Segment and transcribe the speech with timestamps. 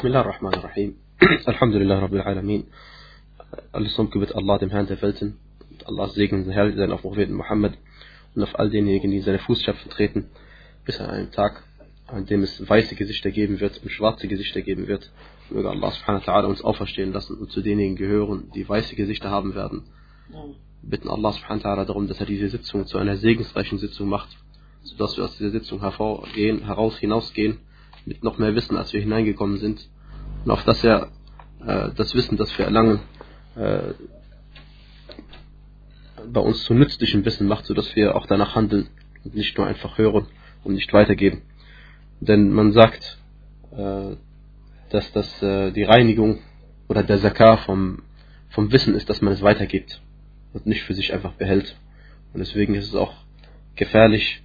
[0.00, 0.96] بسم الله الرحمن الرحيم
[1.48, 2.64] الحمد لله رب العالمين
[3.72, 5.38] Alles Lob gebet Allah, dem Herrn der Welten.
[5.70, 7.74] Und Allahs Segen und Herr sein auf Propheten Muhammad
[8.34, 10.28] und auf all denjenigen, die in seine Fußstapfen treten,
[10.84, 11.62] bis an einen Tag,
[12.06, 15.10] an dem es weiße Gesichter geben wird und schwarze Gesichter geben wird.
[15.50, 19.30] Möge Allah subhanahu wa ta'ala uns auferstehen lassen und zu denjenigen gehören, die weiße Gesichter
[19.30, 19.84] haben werden.
[20.82, 24.36] Bitten Allah subhanahu wa ta'ala darum, dass er diese Sitzung zu einer segensreichen Sitzung macht,
[24.82, 27.58] sodass wir aus dieser Sitzung hervorgehen, heraus hinausgehen,
[28.05, 29.89] mit noch mehr Wissen, als wir hineingekommen sind.
[30.45, 31.09] Und auf dass er
[31.65, 32.99] äh, das Wissen, das wir erlangen,
[33.55, 33.93] äh,
[36.27, 38.87] bei uns zu nützlichem Wissen macht, sodass wir auch danach handeln
[39.23, 40.27] und nicht nur einfach hören
[40.63, 41.41] und nicht weitergeben.
[42.19, 43.17] Denn man sagt,
[43.71, 44.15] äh,
[44.89, 46.39] dass das äh, die Reinigung
[46.87, 48.03] oder der Zakar vom,
[48.49, 50.01] vom Wissen ist, dass man es weitergibt
[50.53, 51.75] und nicht für sich einfach behält.
[52.33, 53.13] Und deswegen ist es auch
[53.75, 54.43] gefährlich,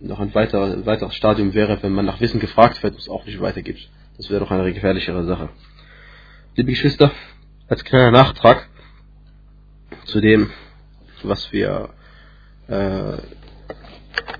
[0.00, 3.40] noch ein weiterer, weiteres Stadium wäre, wenn man nach Wissen gefragt wird es auch nicht
[3.40, 3.88] weitergibt.
[4.16, 5.48] Das wäre doch eine gefährlichere Sache.
[6.54, 7.10] Liebe Geschwister,
[7.68, 8.68] als kleiner Nachtrag
[10.04, 10.50] zu dem,
[11.22, 11.90] was wir
[12.68, 13.18] äh,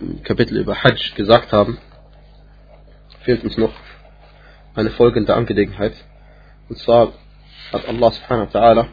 [0.01, 1.79] im Kapitel über Hajj gesagt haben,
[3.23, 3.73] fehlt uns noch
[4.75, 5.95] eine folgende Angelegenheit.
[6.69, 7.13] Und zwar
[7.73, 8.87] hat Allah subhanahu wa ta'ala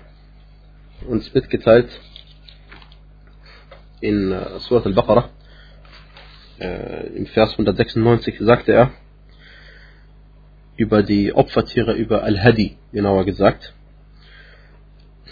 [1.07, 1.89] uns mitgeteilt
[4.01, 5.29] in äh, Surat al-Baqarah,
[6.63, 8.91] äh, im Vers 196 sagte er,
[10.77, 13.73] über die Opfertiere, über Al-Hadi, genauer gesagt.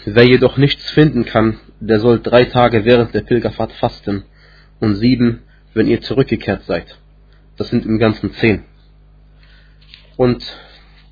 [0.04, 4.24] Wer jedoch nichts finden kann, der soll drei Tage während der Pilgerfahrt fasten
[4.80, 5.42] und sieben,
[5.74, 6.98] wenn ihr zurückgekehrt seid.
[7.56, 8.64] Das sind im Ganzen zehn.
[10.16, 10.44] Und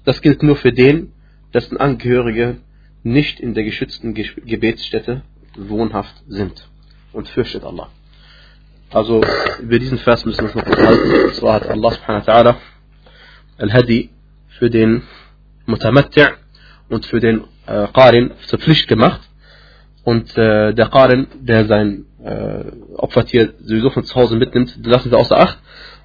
[0.05, 1.13] das gilt nur für den,
[1.55, 2.59] dessen Angehörige
[3.03, 5.23] nicht in der geschützten Gebetsstätte
[5.57, 6.69] wohnhaft sind.
[7.13, 7.91] Und fürchtet Allah.
[8.93, 9.21] Also
[9.61, 11.25] über diesen Vers müssen wir uns noch unterhalten.
[11.27, 12.55] Und zwar hat Allah subhanahu wa ta'ala
[13.59, 14.11] Al-Hadi
[14.59, 15.03] für den
[15.67, 16.27] Mutamatti'
[16.89, 19.21] und für den äh, Qarin zur Pflicht gemacht.
[20.03, 22.65] Und äh, der Qarin, der sein äh,
[22.97, 25.59] Opfertier sowieso von zu Hause mitnimmt, lassen wir außer Acht.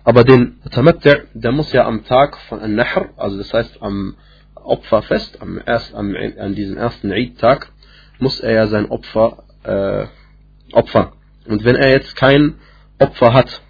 [0.04, 4.16] Aber den Mutamatti', der muss ja am Tag von An-Nahr, also das heißt am
[4.54, 7.72] Opferfest, am erst, am, an diesem ersten Eid-Tag,
[8.20, 10.06] muss er ja sein Opfer äh,
[10.72, 11.14] opfern.
[11.48, 12.56] Und wenn er jetzt kein
[13.00, 13.62] Opfer hat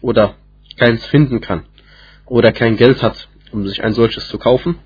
[0.00, 0.34] oder
[0.78, 1.64] keins finden kann
[2.26, 4.78] oder kein Geld hat, um sich ein solches zu kaufen,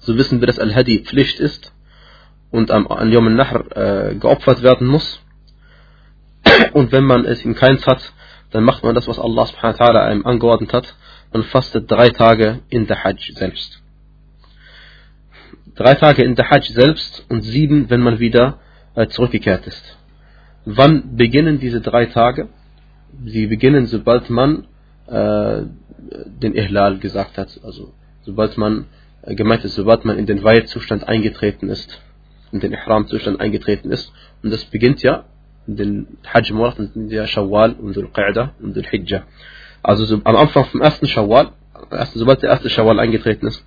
[0.00, 1.72] so wissen wir, dass Al-Hadi Pflicht ist
[2.50, 5.20] und am, an Yom al-Nahr äh, geopfert werden muss.
[6.72, 8.12] Und wenn man es ihm keins hat,
[8.50, 10.94] dann macht man das, was Allah subhanahu wa ta'ala einem angeordnet hat
[11.30, 13.80] und fastet drei Tage in der Hajj selbst.
[15.74, 18.58] Drei Tage in der Hajj selbst und sieben, wenn man wieder
[18.94, 19.98] äh, zurückgekehrt ist.
[20.64, 22.48] Wann beginnen diese drei Tage?
[23.24, 24.66] Sie beginnen, sobald man
[25.06, 25.62] äh,
[26.42, 27.92] den Ihlal gesagt hat, also
[28.22, 28.86] sobald man
[29.22, 32.00] äh, gemeint ist, sobald man in den Weihezustand eingetreten ist,
[32.50, 34.12] in den Ihram-Zustand eingetreten ist.
[34.42, 35.24] Und das beginnt ja
[35.66, 39.22] in den Hajj-Monat, in der Shawwal und Dhul-Qa'da und Dhul-Hijjah.
[39.82, 41.52] Also so, am Anfang vom ersten Shawwal,
[41.90, 43.64] ersten, sobald der erste Shawwal eingetreten ist,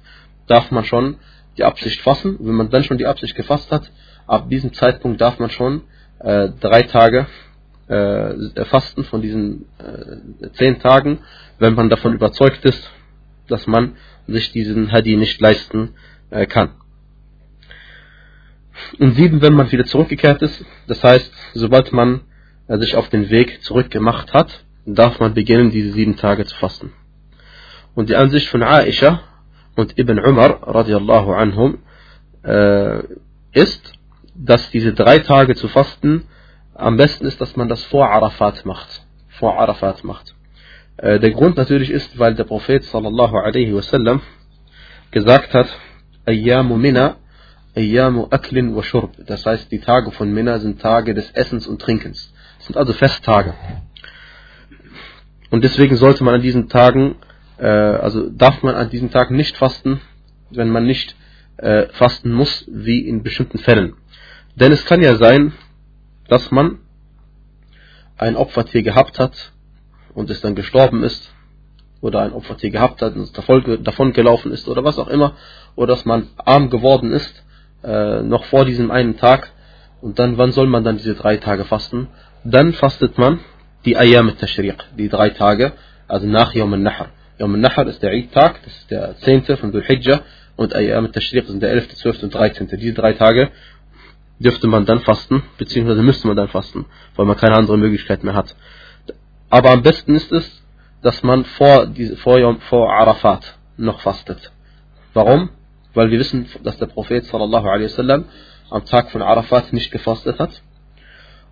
[0.47, 1.17] darf man schon
[1.57, 2.37] die Absicht fassen.
[2.39, 3.91] Wenn man dann schon die Absicht gefasst hat,
[4.27, 5.81] ab diesem Zeitpunkt darf man schon
[6.19, 7.27] äh, drei Tage
[7.87, 11.19] äh, fasten von diesen äh, zehn Tagen,
[11.59, 12.91] wenn man davon überzeugt ist,
[13.47, 13.95] dass man
[14.27, 15.93] sich diesen Hadi nicht leisten
[16.29, 16.71] äh, kann.
[18.99, 22.21] Und sieben, wenn man wieder zurückgekehrt ist, das heißt, sobald man
[22.67, 26.91] äh, sich auf den Weg zurückgemacht hat, darf man beginnen, diese sieben Tage zu fasten.
[27.93, 29.21] Und die Ansicht von Aisha
[29.75, 31.79] und Ibn Umar radiallahu anhum
[32.43, 33.03] äh,
[33.53, 33.93] ist,
[34.35, 36.23] dass diese drei Tage zu fasten
[36.75, 39.05] am besten ist, dass man das vor Arafat macht.
[39.29, 40.35] Vor Arafat macht.
[40.97, 44.21] Äh, der Grund natürlich ist, weil der Prophet sallallahu alaihi wasallam
[45.11, 45.67] gesagt hat,
[46.25, 47.15] Ayyamu Mina,
[47.75, 49.11] Ayyamu Aklin wa Shurb.
[49.25, 52.33] Das heißt, die Tage von Mina sind Tage des Essens und Trinkens.
[52.57, 53.53] Das sind also Festtage.
[55.49, 57.15] Und deswegen sollte man an diesen Tagen,
[57.57, 60.01] äh, also darf man an diesen Tagen nicht fasten,
[60.49, 61.15] wenn man nicht
[61.57, 63.93] äh, fasten muss, wie in bestimmten Fällen.
[64.55, 65.53] Denn es kann ja sein,
[66.27, 66.79] dass man
[68.17, 69.51] ein Opfertier gehabt hat
[70.13, 71.31] und es dann gestorben ist,
[72.01, 75.33] oder ein Opfertier gehabt hat und es davon gelaufen ist, oder was auch immer,
[75.75, 77.43] oder dass man arm geworden ist,
[77.83, 79.51] äh, noch vor diesem einen Tag,
[80.01, 82.07] und dann, wann soll man dann diese drei Tage fasten?
[82.43, 83.39] Dann fastet man
[83.85, 85.73] die Ayam al-Tashriq, die drei Tage,
[86.07, 87.07] also nach Yom al-Nahr.
[87.39, 89.57] Yom al-Nahr ist der Eid-Tag, das ist der 10.
[89.57, 90.21] von Dhul Hijjah,
[90.55, 92.23] und Ayam al-Tashriq sind der 11., 12.
[92.23, 92.67] und 13.
[92.77, 93.49] Diese drei Tage
[94.39, 96.85] dürfte man dann fasten, beziehungsweise müsste man dann fasten,
[97.15, 98.55] weil man keine andere Möglichkeit mehr hat.
[99.49, 100.63] Aber am besten ist es,
[101.01, 101.87] dass man vor,
[102.17, 104.51] vor, vor Arafat noch fastet.
[105.13, 105.49] Warum?
[105.93, 108.25] Weil wir wissen, dass der Prophet sallallahu alaihi wasallam
[108.69, 110.61] am Tag von Arafat nicht gefastet hat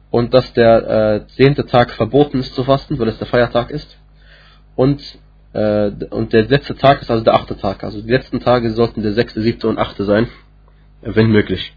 [0.09, 3.97] und dass der äh, zehnte Tag verboten ist zu fasten, weil es der Feiertag ist
[4.75, 5.01] und
[5.53, 7.83] äh, und der letzte Tag ist also der achte Tag.
[7.83, 10.27] Also die letzten Tage sollten der sechste, siebte und achte sein,
[11.01, 11.73] wenn möglich.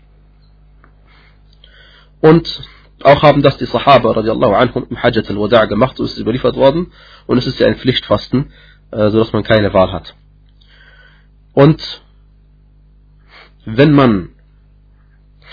[2.28, 2.62] Und
[3.04, 6.56] auch haben das die Sahaba radiallahu anhum im Hajjat al-Wada' gemacht, so ist es überliefert
[6.56, 6.92] worden.
[7.28, 8.52] Und es ist ja ein Pflichtfasten,
[8.90, 10.16] äh, sodass man keine Wahl hat.
[11.52, 12.02] Und
[13.64, 14.30] wenn man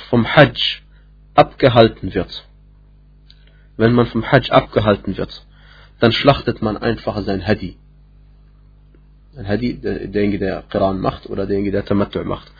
[0.09, 0.81] vom Hajj
[1.35, 2.43] abgehalten wird,
[3.77, 5.45] wenn man vom Hajj abgehalten wird,
[5.99, 7.77] dann schlachtet man einfach sein Hadi.
[9.37, 12.51] Ein Hadi, derjenige, der Qiran macht oder derjenige, der Tamattu macht.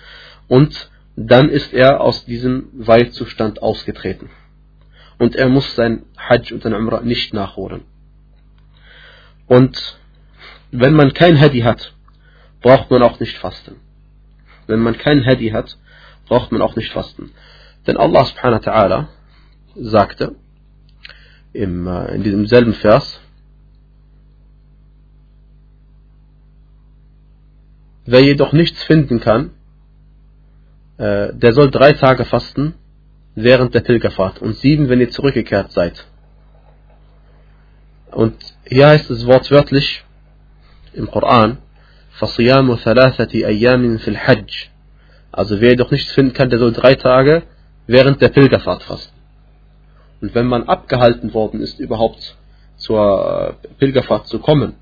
[0.48, 4.30] Und dann ist er aus diesem Weilzustand ausgetreten.
[5.19, 7.83] Und er muss sein Hajj und sein Umrah nicht nachholen.
[9.48, 10.00] Und
[10.71, 11.94] wenn man kein Hadi hat,
[12.62, 13.75] braucht man auch nicht fasten.
[14.65, 15.77] Wenn man kein Hadi hat,
[16.27, 17.31] braucht man auch nicht fasten.
[17.86, 19.07] Denn Allah subhanahu wa ta'ala
[19.75, 20.36] sagte
[21.51, 23.19] im, äh, in diesem selben Vers,
[28.06, 29.51] Wer jedoch nichts finden kann,
[31.03, 32.75] äh, der soll drei Tage fasten
[33.35, 36.05] während der Pilgerfahrt und sieben, wenn ihr zurückgekehrt seid.
[38.11, 38.35] Und
[38.65, 40.05] hier heißt es wortwörtlich
[40.93, 41.59] im Koran,
[42.19, 44.69] فَصِيَامُ ثَلَاثَةِ أَيَّامٍ فِي الْحَجِّ
[45.31, 47.44] Also wer jedoch nichts finden kann, der soll drei Tage
[47.87, 49.17] während der Pilgerfahrt fasten.
[50.20, 52.37] Und wenn man abgehalten worden ist, überhaupt
[52.76, 54.75] zur äh, Pilgerfahrt zu kommen,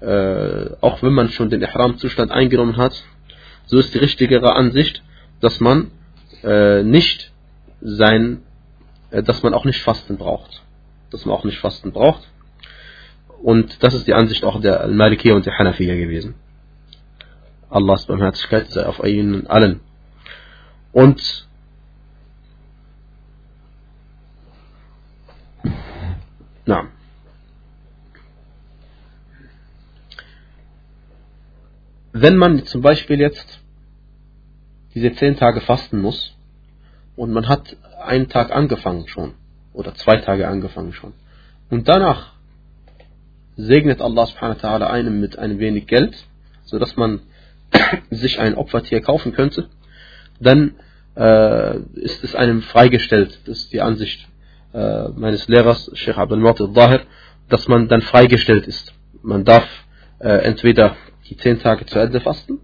[0.00, 3.04] äh, auch wenn man schon den Ihram-Zustand eingenommen hat,
[3.71, 5.01] so ist die richtigere Ansicht,
[5.39, 5.91] dass man
[6.43, 7.31] äh, nicht
[7.79, 8.43] sein,
[9.11, 10.61] äh, dass man auch nicht Fasten braucht.
[11.09, 12.27] Dass man auch nicht Fasten braucht.
[13.41, 16.35] Und das ist die Ansicht auch der Al-Malikiyya und der Hanafiya gewesen.
[17.69, 19.79] Allahs Barmherzigkeit sei auf ihnen allen.
[20.91, 21.47] Und
[26.65, 26.89] na.
[32.11, 33.60] Wenn man zum Beispiel jetzt
[34.93, 36.35] diese zehn Tage fasten muss
[37.15, 39.33] und man hat einen Tag angefangen schon
[39.73, 41.13] oder zwei Tage angefangen schon
[41.69, 42.33] und danach
[43.55, 46.15] segnet Allah subhanahu wa ta'ala einem mit ein wenig Geld,
[46.65, 47.21] sodass man
[48.09, 49.69] sich ein Opfertier kaufen könnte,
[50.39, 50.75] dann
[51.15, 53.39] äh, ist es einem freigestellt.
[53.45, 54.27] Das ist die Ansicht
[54.73, 57.01] äh, meines Lehrers, Sheikh Abdul Mu'tad Dahir,
[57.49, 58.93] dass man dann freigestellt ist.
[59.21, 59.67] Man darf
[60.19, 60.95] äh, entweder
[61.29, 62.59] die zehn Tage zu Ende fasten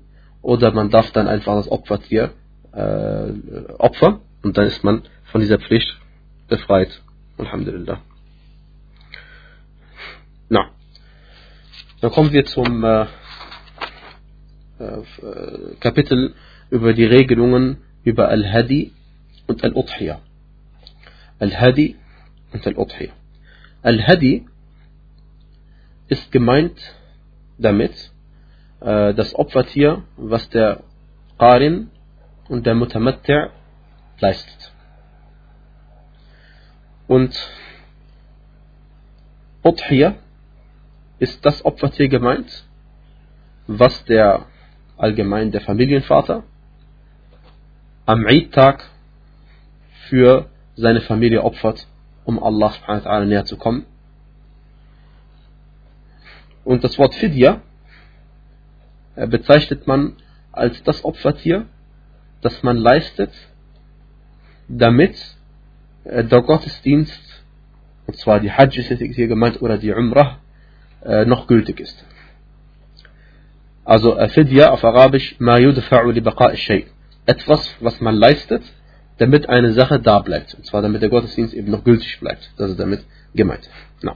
[0.48, 2.32] oder man darf dann einfach das Opfertier
[2.72, 3.32] äh,
[3.80, 5.90] opfern und dann ist man von dieser Pflicht
[6.48, 7.02] befreit.
[7.38, 8.00] Alhamdulillah.
[10.48, 10.72] Na.
[12.00, 13.08] Dann kommen wir zum äh,
[14.80, 15.04] äh,
[15.82, 16.34] Kapitel
[16.70, 18.94] über die Regelungen über Al-Hadi
[19.48, 20.22] und Al-Udhiyah.
[21.40, 21.98] Al-Hadi
[22.54, 23.12] und Al-Udhiyah.
[23.82, 24.46] Al-Hadi
[26.08, 26.80] ist gemeint
[27.58, 28.14] damit
[28.81, 30.83] äh, das Opfertier, was der
[31.38, 31.89] Qarin
[32.50, 33.50] und der Mutamatti'
[34.19, 34.71] leistet.
[37.07, 37.33] Und
[39.63, 40.15] Udhiyah
[41.19, 42.65] ist das Opfertier gemeint,
[43.68, 44.45] was der
[44.97, 46.43] allgemein der Familienvater
[48.05, 48.89] am Eid-Tag
[50.10, 51.88] für seine Familie opfert,
[52.25, 53.86] um Allah subhanahu wa näher zu kommen.
[56.63, 57.62] Und das Wort Fidya
[59.25, 60.17] bezeichnet man
[60.51, 61.65] als das Opfertier,
[62.41, 63.31] das man leistet,
[64.67, 65.15] damit
[66.03, 67.43] äh, der Gottesdienst,
[68.05, 70.39] und zwar die Hajj ist hier gemeint, oder die Umrah,
[71.03, 72.05] äh, noch gültig ist.
[73.83, 76.88] Also Fidya auf Arabisch ma yudfa'u li shay.
[77.25, 78.62] Etwas, was man leistet,
[79.17, 80.53] damit eine Sache da bleibt.
[80.55, 82.51] Und zwar damit der Gottesdienst eben noch gültig bleibt.
[82.57, 83.69] Das ist damit gemeint.
[84.01, 84.15] No.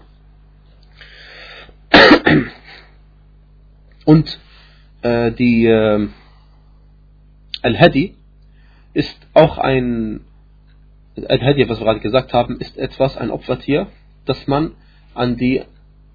[4.06, 4.51] Und äh,
[5.04, 6.08] die äh,
[7.62, 8.16] Al-Hadi
[8.94, 10.22] ist auch ein
[11.16, 13.88] Al-Hadi, was wir gerade gesagt haben, ist etwas, ein Opfertier,
[14.26, 14.72] das man
[15.14, 15.62] an die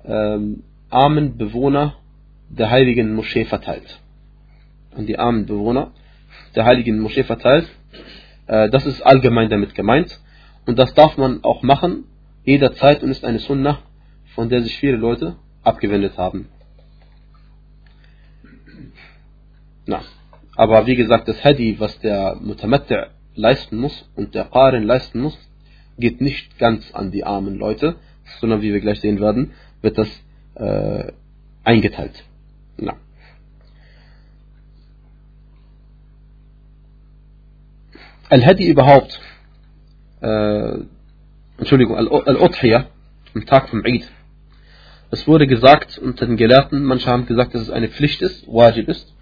[0.05, 1.97] ähm, armen Bewohner
[2.49, 4.01] der heiligen Moschee verteilt.
[4.95, 5.93] An die armen Bewohner
[6.55, 7.69] der heiligen Moschee verteilt.
[8.47, 10.21] Äh, das ist allgemein damit gemeint.
[10.65, 12.05] Und das darf man auch machen,
[12.45, 13.79] jederzeit und ist eine Sunnah,
[14.35, 16.49] von der sich viele Leute abgewendet haben.
[19.87, 20.03] Na.
[20.57, 25.39] Aber wie gesagt, das Hadi, was der Mutamatta leisten muss und der Qarin leisten muss,
[25.99, 27.97] geht nicht ganz an die armen Leute,
[28.41, 29.53] sondern wie wir gleich sehen werden,
[29.83, 30.09] wird das
[30.55, 31.13] äh,
[31.65, 32.25] eingeteilt.
[32.79, 32.95] Na.
[38.29, 39.21] Al-Hadi überhaupt,
[40.21, 40.79] äh,
[41.59, 42.87] Entschuldigung, Al-Udhiyah,
[43.35, 44.11] am Tag vom Eid.
[45.11, 48.89] Es wurde gesagt unter den Gelehrten, manche haben gesagt, dass es eine Pflicht ist, Wajib
[48.89, 49.16] ist,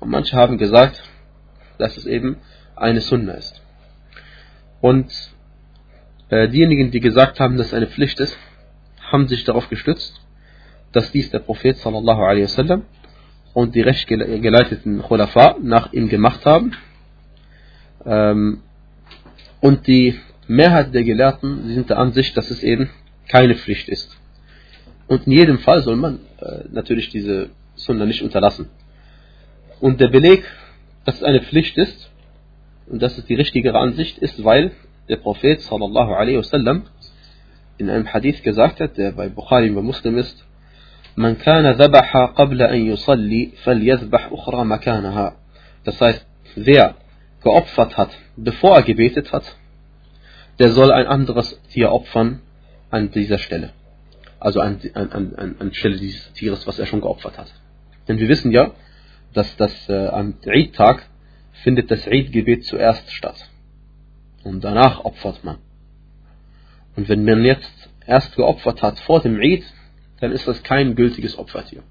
[0.00, 1.02] und manche haben gesagt,
[1.78, 2.36] dass es eben
[2.76, 3.62] eine Sunna ist.
[4.80, 5.12] Und
[6.28, 8.36] äh, diejenigen, die gesagt haben, dass es eine Pflicht ist,
[9.00, 10.20] haben sich darauf gestützt,
[10.92, 12.82] dass dies der Prophet sallallahu alaihi wasallam
[13.52, 16.72] und die recht geleiteten Khulafa nach ihm gemacht haben.
[18.04, 18.62] Ähm,
[19.60, 22.90] und die Mehrheit der Gelehrten sind der Ansicht, dass es eben
[23.28, 24.18] keine Pflicht ist.
[25.06, 28.68] Und in jedem Fall soll man äh, natürlich diese Sunna nicht unterlassen.
[29.80, 30.44] Und der Beleg,
[31.04, 32.10] dass es eine Pflicht ist,
[32.86, 34.72] und dass es die richtigere Ansicht ist, weil
[35.08, 36.84] der Prophet sallallahu alaihi wasallam
[37.78, 40.44] in einem Hadith gesagt hat, der bei Bukhari und Muslim ist,
[41.16, 45.36] Man kana dhabaha qabla an yusalli, falyadhbah ukhra makanaha.
[45.84, 46.26] Das heißt,
[46.56, 46.96] wer
[47.42, 49.44] geopfert hat, bevor er gebetet hat,
[50.58, 52.40] der soll ein anderes Tier opfern
[52.90, 53.70] an dieser Stelle.
[54.40, 57.52] Also an, an, an, an Stelle dieses Tieres, was er schon geopfert hat.
[58.08, 58.72] Denn wir wissen ja,
[59.34, 61.08] dass das äh, am Eid-Tag
[61.62, 63.50] findet das Eid-Gebet zuerst statt.
[64.42, 65.58] Und danach opfert man.
[66.96, 69.64] Und wenn man jetzt erst geopfert hat vor dem Eid,
[70.20, 71.82] dann ist das kein gültiges Opfertier.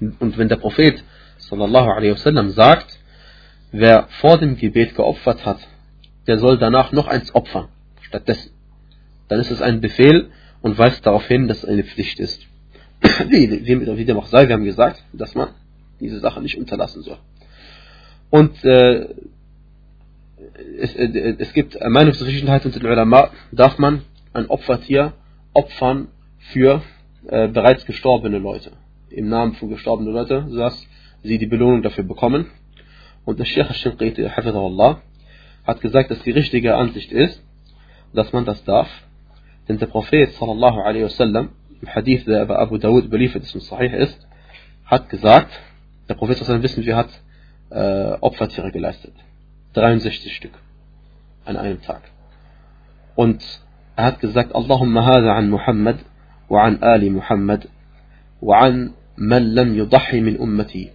[0.00, 1.02] Und wenn der Prophet
[1.38, 2.98] sallallahu alaihi wasallam sagt,
[3.72, 5.60] wer vor dem Gebet geopfert hat,
[6.26, 7.68] der soll danach noch eins opfern,
[8.00, 8.50] stattdessen.
[9.28, 10.30] Dann ist es ein Befehl
[10.62, 12.46] und weist darauf hin, dass es eine Pflicht ist.
[13.28, 15.48] wie, wie, wie dem auch sei, wir haben gesagt, dass man
[16.00, 17.18] diese Sache nicht unterlassen soll.
[18.30, 19.08] Und äh,
[20.78, 25.12] es, äh, es gibt Meinungsverschiedenheit unter den Ulama, darf man ein Opfertier
[25.52, 26.08] opfern
[26.52, 26.82] für
[27.28, 28.72] äh, bereits gestorbene Leute.
[29.10, 30.86] Im Namen von gestorbenen Leuten, sodass
[31.22, 32.46] sie die Belohnung dafür bekommen.
[33.24, 34.28] Und der Sheikh al-Shinqiti,
[35.66, 37.42] hat gesagt, dass die richtige Ansicht ist,
[38.12, 38.88] dass man das darf.
[39.68, 43.62] Denn der Prophet sallallahu alaihi wasallam, im Hadith, der bei Abu Dawud überliefert ist und
[43.62, 44.18] sahih ist,
[44.84, 45.50] hat gesagt,
[46.08, 47.10] der Prophet wissen wir, hat
[47.70, 49.14] äh, Opfertiere geleistet.
[49.74, 50.52] 63 Stück
[51.44, 52.02] an einem Tag.
[53.14, 53.42] Und
[53.96, 55.98] er hat gesagt, Allahumma hada an Muhammad
[56.48, 57.68] wa an Ali Muhammad
[58.40, 60.90] wa an man lam yudahi min ummati.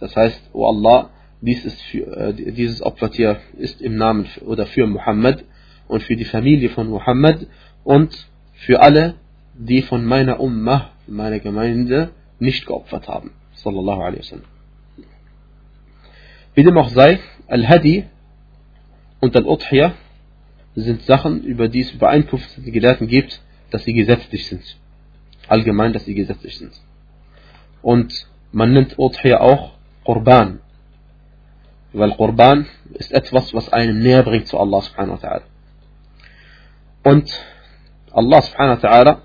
[0.00, 1.10] Das heißt, oh Allah,
[1.40, 5.44] dies ist für, äh, dieses Opfertier ist im Namen oder für Muhammad
[5.88, 7.46] und für die Familie von Muhammad
[7.84, 9.14] und für alle,
[9.54, 13.32] die von meiner Ummah, meiner Gemeinde, nicht geopfert haben.
[13.64, 14.44] Sallallahu alaihi wasallam.
[16.54, 17.18] Wie dem auch sei,
[17.48, 18.06] Al-Hadi
[19.20, 19.94] und Al-Udhiyah
[20.76, 23.40] sind Sachen, über die es Übereinkunft die Gelehrten gibt,
[23.70, 24.64] dass sie gesetzlich sind.
[25.48, 26.72] Allgemein, dass sie gesetzlich sind.
[27.82, 29.72] Und man nennt Udhiyah auch
[30.04, 30.60] Qurban.
[31.92, 35.42] Weil Qurban ist etwas, was einen näher bringt zu Allah subhanahu wa ta'ala.
[37.04, 37.28] Und
[38.12, 39.20] Allah subhanahu wa ta'ala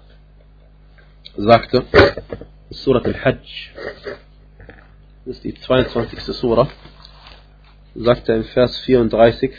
[1.37, 1.85] sagte,
[2.71, 3.71] Surat al-Hajj,
[5.29, 6.23] das ist die 22.
[6.23, 6.67] Surah,
[7.93, 9.51] sagt er im Vers 34,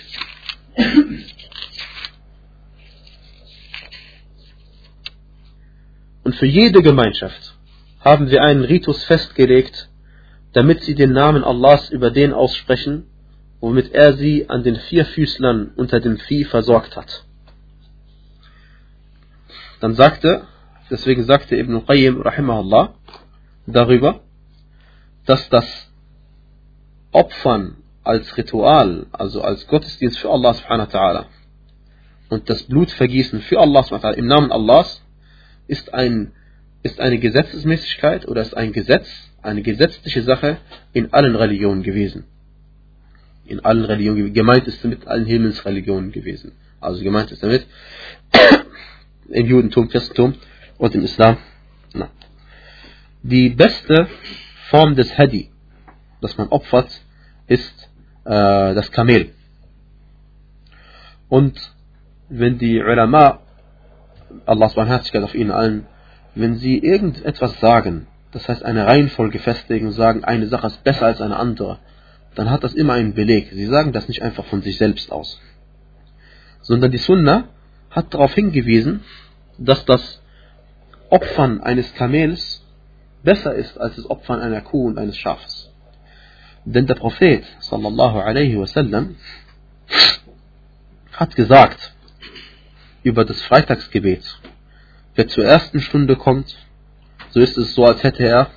[6.25, 7.55] Und für jede Gemeinschaft
[8.01, 9.89] haben wir einen Ritus festgelegt,
[10.55, 13.07] damit sie den Namen Allahs über den aussprechen,
[13.61, 17.27] womit er sie an den vier Füßlern unter dem Vieh versorgt hat.
[19.79, 20.49] Dann sagte,
[20.91, 22.95] deswegen sagte Ibn Qayyim rahimahullah
[23.69, 24.25] darüber,
[25.31, 25.89] dass das
[27.13, 31.27] Opfern als Ritual, also als Gottesdienst für Allah subhanahu wa ta'ala
[32.31, 35.05] und das Blutvergießen für Allah subhanahu wa ta'ala im Namen Allahs
[35.69, 36.33] ist, ein,
[36.83, 39.07] ist eine Gesetzesmäßigkeit oder ist ein Gesetz,
[39.41, 40.59] eine gesetzliche Sache
[40.93, 42.25] in allen Religionen gewesen.
[43.45, 46.57] In allen Religionen, gemeint ist damit allen Himmelsreligionen gewesen.
[46.81, 47.69] Also gemeint ist damit
[49.29, 50.35] im Judentum, Christentum
[50.79, 51.37] und im Islam.
[51.93, 52.11] Na.
[53.23, 54.09] Die beste
[54.71, 55.51] Form des Hadi,
[56.21, 57.03] das man opfert,
[57.49, 57.91] ist
[58.25, 59.33] äh, das Kamel.
[61.29, 61.59] Und
[62.29, 63.41] wenn die Ulama,
[64.47, 65.87] Allahs Barmherzigkeit auf ihnen allen,
[66.37, 71.07] wenn sie irgendetwas sagen, das heißt eine Reihenfolge festlegen und sagen, eine Sache ist besser
[71.07, 71.81] als eine andere,
[72.37, 73.51] dann hat das immer einen Beleg.
[73.53, 75.41] Sie sagen das nicht einfach von sich selbst aus.
[76.61, 77.49] Sondern die Sunna
[77.91, 79.01] hat darauf hingewiesen,
[79.59, 80.23] dass das
[81.09, 82.60] Opfern eines Kamels
[83.23, 85.71] besser ist als das Opfern einer Kuh und eines Schafes.
[86.65, 89.17] Denn der Prophet sallallahu alaihi wasallam
[91.13, 91.95] hat gesagt
[93.03, 94.23] über das Freitagsgebet,
[95.15, 96.57] wer zur ersten Stunde kommt,
[97.31, 98.51] so ist es so, als hätte er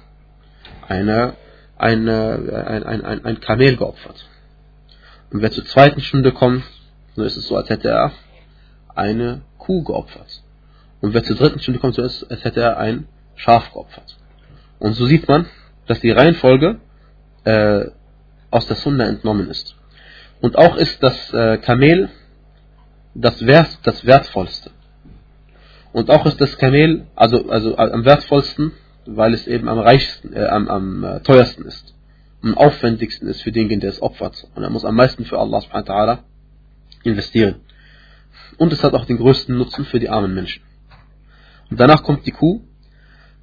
[0.88, 1.36] eine,
[1.78, 4.26] eine, ein, ein, ein, ein Kamel geopfert.
[5.32, 6.64] Und wer zur zweiten Stunde kommt,
[7.16, 8.12] so ist es so, als hätte er
[8.96, 10.44] eine Kuh geopfert.
[11.02, 14.18] Und wer zur dritten Stunde kommt, so ist es, als hätte er ein Schaf geopfert.
[14.84, 15.46] Und so sieht man,
[15.88, 16.82] dass die Reihenfolge
[17.46, 17.86] äh,
[18.52, 19.78] aus der Sunna entnommen ist.
[20.42, 22.10] Und auch ist das äh, Kamel
[23.16, 24.72] das, Wert, das wertvollste.
[25.94, 28.74] Und auch ist das Kamel also, also am wertvollsten,
[29.06, 31.96] weil es eben am reichsten, äh, am, am äh, teuersten ist.
[32.42, 34.50] Am aufwendigsten ist für denjenigen, der es opfert.
[34.54, 36.18] Und er muss am meisten für Allah subhanahu
[37.04, 37.62] investieren.
[38.58, 40.62] Und es hat auch den größten Nutzen für die armen Menschen.
[41.70, 42.64] Und danach kommt die Kuh,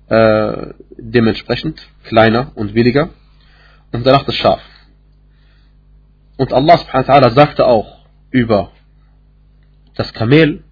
[0.10, 3.10] äh, dementsprechend kleiner und billiger.
[3.92, 4.62] Und danach das Schaf.
[6.38, 8.72] Und Allah subhanahu wa ta'ala sagte auch über
[9.96, 10.64] das Kamel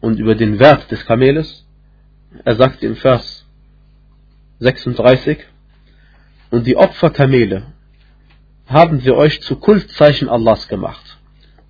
[0.00, 1.66] und über den Wert des Kameles.
[2.44, 3.46] Er sagt im Vers
[4.60, 5.38] 36,
[6.50, 7.62] und die Opferkamele
[8.66, 11.18] haben wir euch zu Kultzeichen Allahs gemacht.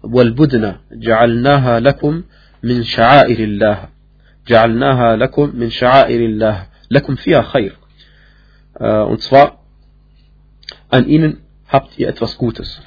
[0.02, 2.22] والبدن جعلناها لكم
[2.62, 3.88] من شعائر الله
[4.47, 7.77] جعلناها لكم من شعائر الله لكم فيها خير
[9.11, 9.59] und zwar
[10.89, 12.81] an ihnen habt ihr etwas Gutes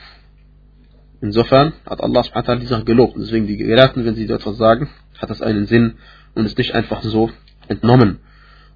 [1.20, 5.30] insofern hat Allah subhanahu die Sache gelobt deswegen die Gelehrten wenn sie etwas sagen hat
[5.30, 5.94] das einen Sinn
[6.34, 7.30] und ist nicht einfach so
[7.68, 8.18] entnommen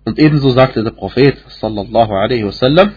[0.04, 2.90] und ebenso sagte der Prophet sallallahu alaihi wasallam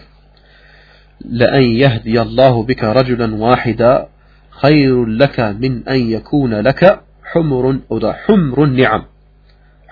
[1.24, 4.08] لأن يهدي الله بك رجلا واحدا
[4.50, 9.04] خير لك من أن يكون لك حمر oder حمر النعم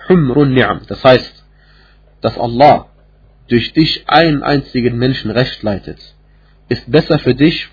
[0.08, 0.86] Humrun Ni'am.
[0.86, 1.44] Das heißt,
[2.20, 2.86] dass Allah
[3.48, 6.14] durch dich einen einzigen Menschen recht leitet,
[6.68, 7.68] ist besser für dich,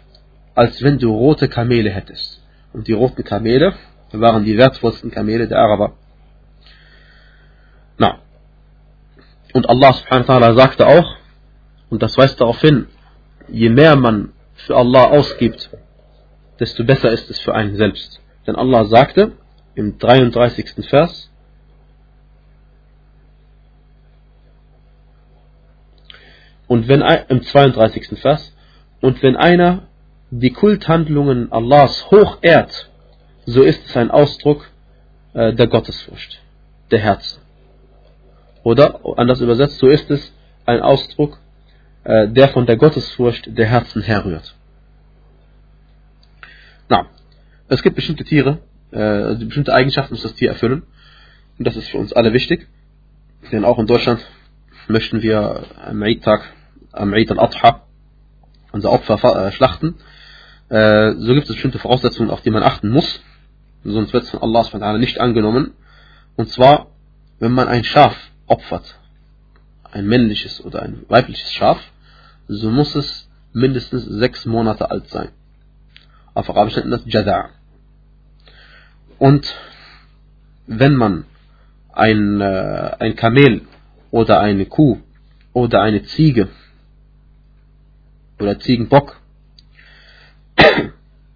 [0.55, 2.41] als wenn du rote Kamele hättest.
[2.73, 3.73] Und die roten Kamele
[4.11, 5.93] waren die wertvollsten Kamele der Araber.
[7.97, 8.19] Na.
[9.53, 11.15] Und Allah subhanahu wa ta'ala sagte auch,
[11.89, 12.87] und das weist darauf hin,
[13.47, 15.69] je mehr man für Allah ausgibt,
[16.59, 18.19] desto besser ist es für einen selbst.
[18.45, 19.33] Denn Allah sagte
[19.75, 20.85] im 33.
[20.87, 21.31] Vers,
[26.69, 28.19] und wenn im 32.
[28.21, 28.55] Vers,
[29.01, 29.87] und wenn einer
[30.29, 32.89] die Kulthandlungen Allahs hoch ehrt,
[33.45, 34.69] so ist es ein Ausdruck
[35.33, 36.41] äh, der Gottesfurcht,
[36.91, 37.41] der Herzen.
[38.63, 40.31] Oder anders übersetzt, so ist es
[40.65, 41.39] ein Ausdruck
[42.03, 44.55] äh, der von der Gottesfurcht der Herzen herrührt.
[46.87, 47.07] Na,
[47.67, 48.59] es gibt bestimmte Tiere,
[48.91, 50.83] äh, bestimmte Eigenschaften muss das Tier erfüllen.
[51.57, 52.67] Und das ist für uns alle wichtig.
[53.51, 54.23] Denn auch in Deutschland
[54.87, 56.53] möchten wir am Eid-Tag,
[56.91, 57.83] am Eid al-Adha,
[58.71, 59.95] unser Opfer äh, schlachten.
[60.69, 63.21] Äh, so gibt es bestimmte Voraussetzungen, auf die man achten muss.
[63.83, 65.73] Sonst wird es von Allah nicht angenommen.
[66.35, 66.87] Und zwar,
[67.39, 68.15] wenn man ein Schaf
[68.47, 68.99] opfert,
[69.91, 71.79] ein männliches oder ein weibliches Schaf,
[72.47, 75.29] so muss es mindestens sechs Monate alt sein.
[76.33, 77.49] Auf Arabisch nennt man das Jada'.
[79.17, 79.53] Und
[80.67, 81.25] wenn man
[81.91, 83.61] ein, äh, ein Kamel
[84.11, 84.99] oder eine Kuh
[85.53, 86.47] oder eine Ziege
[88.39, 89.19] oder Ziegenbock,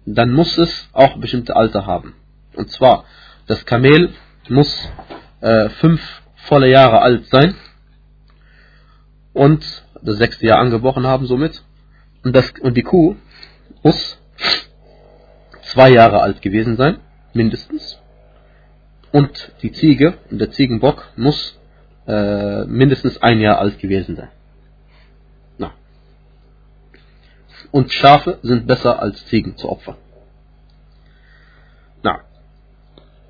[0.06, 2.14] dann muss es auch bestimmte Alter haben.
[2.54, 3.04] Und zwar,
[3.46, 4.12] das Kamel
[4.48, 4.88] muss
[5.40, 6.00] äh, fünf
[6.34, 7.54] volle Jahre alt sein
[9.32, 9.64] und
[10.02, 11.62] das sechste Jahr angebrochen haben somit.
[12.22, 13.16] Und, das, und die Kuh
[13.82, 14.18] muss
[15.62, 16.98] zwei Jahre alt gewesen sein,
[17.32, 17.98] mindestens.
[19.12, 21.58] Und die Ziege und der Ziegenbock muss
[22.06, 24.28] äh, mindestens ein Jahr alt gewesen sein.
[25.58, 25.72] Na.
[27.74, 29.96] Und Schafe sind besser als Ziegen zu opfern.
[32.04, 32.20] Na.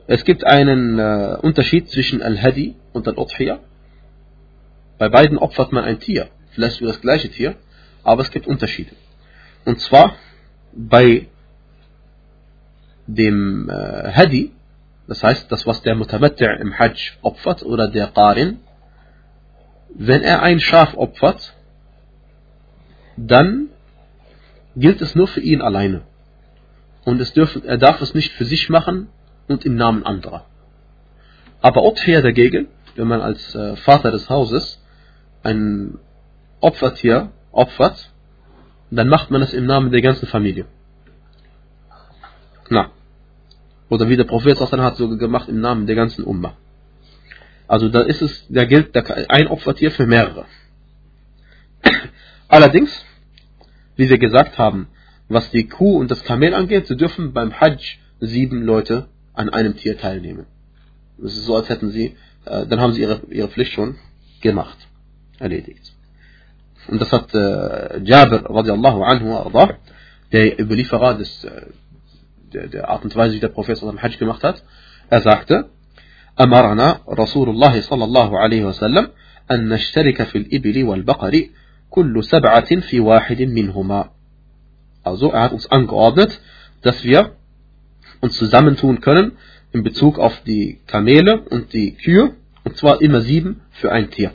[0.07, 3.61] Es gibt einen äh, Unterschied zwischen Al-Hadi und Al-Udhiyah.
[4.99, 7.57] Bei beiden opfert man ein Tier, vielleicht sogar das gleiche Tier,
[8.03, 8.95] aber es gibt Unterschiede.
[9.65, 10.15] Und zwar
[10.75, 11.29] bei
[13.07, 14.53] dem äh, Hadi,
[15.09, 18.59] das heißt, das was der Mutamatti' im Hajj opfert oder der Qarin,
[19.95, 21.55] wenn er ein Schaf opfert,
[23.17, 23.71] dann
[24.77, 26.03] gilt es nur für ihn alleine.
[27.05, 29.09] Und dürfen, er darf es nicht für sich machen
[29.49, 30.47] und im Namen anderer.
[31.61, 34.83] Aber Utfiya dagegen, wenn man als äh, Vater des Hauses
[35.43, 35.99] ein
[36.61, 38.11] Opfertier opfert,
[38.91, 40.67] dann macht man es im Namen der ganzen Familie.
[42.71, 42.91] Na.
[43.91, 46.57] Oder wie der Prophet hat so gemacht im Namen der ganzen Umma.
[47.67, 48.97] Also da ist es, da gilt
[49.31, 50.47] ein Opfertier für mehrere.
[52.49, 52.91] Allerdings,
[53.96, 54.88] wie wir gesagt haben,
[55.28, 59.76] was die Kuh und das Kamel angeht, sie dürfen beim Hajj sieben Leute an einem
[59.78, 60.46] Tier teilnehmen.
[61.18, 63.98] Das ist so, als hätten sie, äh, dann haben sie ihre, ihre Pflicht schon
[64.42, 64.78] gemacht
[65.38, 65.94] erledigt.
[66.88, 69.78] Und das hat äh, Jabir radiallahu anhu arda
[70.32, 71.68] der Überlieferer des, äh,
[72.54, 74.64] der, der Art und Weise, wie der Prophet am Hajj gemacht hat,
[75.10, 75.70] er sagte,
[76.42, 79.08] أمرنا رسول الله صلى الله عليه وسلم
[79.52, 81.50] أن نشترك في الإبل والبقر
[81.94, 84.10] كل سبعة في واحد منهما.
[85.04, 86.40] Also er hat uns angeordnet,
[86.82, 87.32] dass wir
[88.22, 89.38] uns zusammentun können
[89.72, 94.32] in Bezug auf die Kamele und die Kühe, und zwar immer sieben für ein Tier.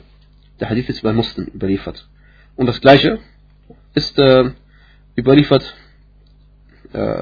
[0.59, 2.07] Der Hadith ist bei Muslim überliefert.
[2.55, 3.19] Und das gleiche
[3.93, 4.51] ist äh,
[5.17, 5.75] überliefert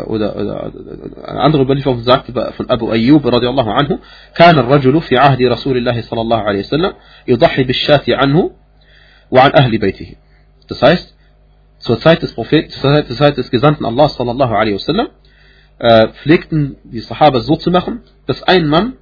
[0.05, 0.73] oder, oder
[1.27, 3.99] eine andere Überlieferung sagt von Abu Ayyub radiallahu anhu
[4.35, 6.93] كان الرجل في عهد رسول الله صلى الله عليه وسلم
[7.27, 8.51] يضحي بالشاة عنه
[9.31, 10.15] وعن أهل بيته
[10.67, 11.15] das heißt
[11.79, 15.07] zur Zeit des Propheten zur Zeit des Gesandten Allah sallallahu alaihi wasallam
[15.79, 18.93] äh, pflegten die Sahaba so zu machen dass ein Mann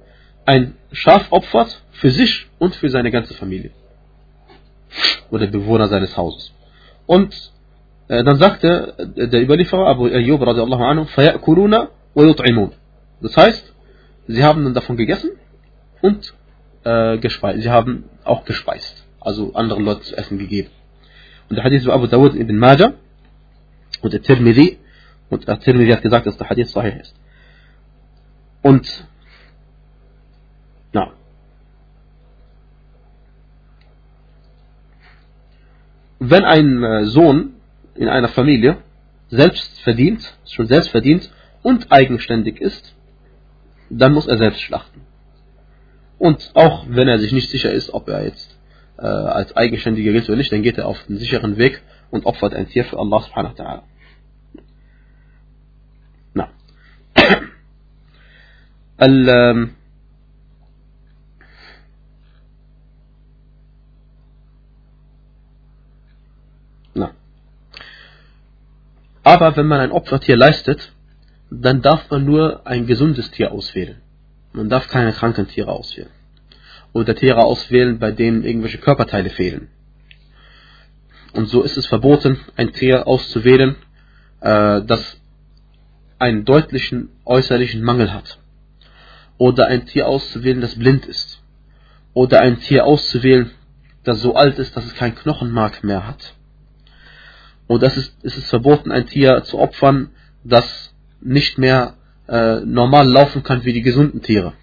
[0.44, 3.70] ein Schaf opfert für sich und für seine ganze Familie
[5.30, 6.52] oder Bewohner seines Hauses
[7.06, 7.52] und
[8.12, 12.70] Äh, dann sagte der Überlieferer Abu Ayyub radiallahu anhu, فَيَأْكُلُونَ وَيُطْعِمُونَ
[13.22, 13.72] Das heißt,
[14.26, 15.30] sie haben dann davon gegessen
[16.02, 16.34] und
[16.84, 17.62] äh, gespeist.
[17.62, 20.70] Sie haben auch gespeist, also anderen Leuten zu essen gegeben.
[21.49, 22.93] Und der Hadith von Abu Dawud ibn Majah
[24.01, 24.77] und der Tirmidhi,
[25.29, 27.15] und der Tirmidhi hat gesagt, dass der Hadith sahih ist.
[28.61, 29.07] Und,
[30.93, 31.13] na,
[36.19, 37.53] wenn ein äh, Sohn
[37.95, 38.77] in einer Familie
[39.29, 41.31] selbst verdient, schon selbst verdient
[41.63, 42.95] und eigenständig ist,
[43.89, 45.01] dann muss er selbst schlachten.
[46.17, 48.56] Und auch wenn er sich nicht sicher ist, ob er jetzt
[48.97, 52.67] äh, als Eigenständiger gilt nicht, dann geht er auf den sicheren Weg und opfert ein
[52.67, 53.81] Tier für Allah subhanahu wa ta'ala.
[56.33, 56.49] Na.
[58.97, 59.75] Al, ähm,
[69.27, 70.93] Aber wenn man ein Opfertier leistet,
[71.49, 74.01] dann darf man nur ein gesundes Tier auswählen.
[74.53, 76.16] Man darf keine kranken Tiere auswählen.
[76.97, 79.69] Oder Tiere auswählen, bei denen irgendwelche Körperteile fehlen.
[81.33, 83.75] Und so ist es verboten, ein Tier auszuwählen,
[84.41, 85.19] äh, das
[86.19, 88.39] einen deutlichen äußerlichen Mangel hat.
[89.37, 91.41] Oder ein Tier auszuwählen, das blind ist.
[92.13, 93.51] Oder ein Tier auszuwählen,
[94.03, 96.33] das so alt ist, dass es kein Knochenmark mehr hat
[97.67, 100.09] und das ist, ist es verboten, ein Tier zu opfern,
[100.43, 101.95] das nicht mehr
[102.27, 104.53] äh, normal laufen kann wie die gesunden Tiere.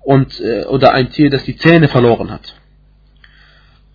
[0.00, 2.54] Und, äh, oder ein Tier, das die Zähne verloren hat.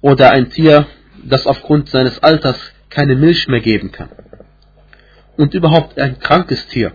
[0.01, 0.87] Oder ein Tier,
[1.23, 4.09] das aufgrund seines Alters keine Milch mehr geben kann.
[5.37, 6.93] Und überhaupt ein krankes Tier.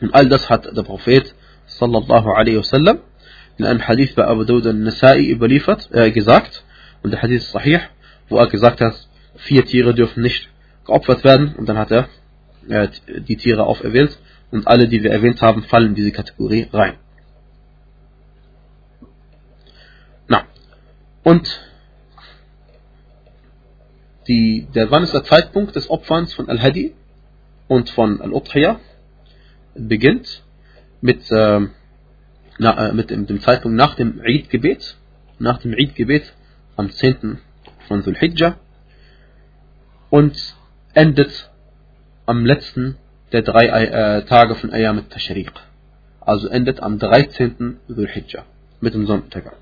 [0.00, 1.34] Und all das hat der Prophet
[1.66, 2.98] sallallahu alaihi wasallam
[3.58, 6.64] in einem Hadith bei Abu Dawud al-Nasai überliefert, äh, gesagt.
[7.02, 7.80] Und der Hadith ist sahih,
[8.28, 8.94] wo er gesagt hat,
[9.36, 10.48] vier Tiere dürfen nicht
[10.84, 12.08] geopfert werden und dann hat er
[12.68, 12.88] äh,
[13.28, 14.18] die Tiere auferwählt
[14.50, 16.94] und alle, die wir erwähnt haben, fallen in diese Kategorie rein.
[20.28, 20.44] Na,
[21.24, 21.60] und
[24.28, 26.94] die, der, wann ist der Zeitpunkt des Opferns von Al-Hadi
[27.68, 28.80] und von Al-Udhiyah?
[29.74, 30.42] Beginnt
[31.00, 31.60] mit, äh,
[32.58, 34.96] na, äh, mit dem, dem, Zeitpunkt nach dem Eid-Gebet,
[35.38, 36.32] nach dem Eid-Gebet
[36.76, 37.38] am 10.
[37.88, 38.56] von Dhul Hijjah
[40.10, 40.36] und
[40.94, 41.50] endet
[42.26, 42.96] am letzten
[43.32, 45.52] der drei äh, Tage von Ayam al-Tashriq.
[46.20, 47.78] Also endet am 13.
[47.88, 48.44] Dhul Hijjah
[48.80, 49.52] mit dem Sonntag.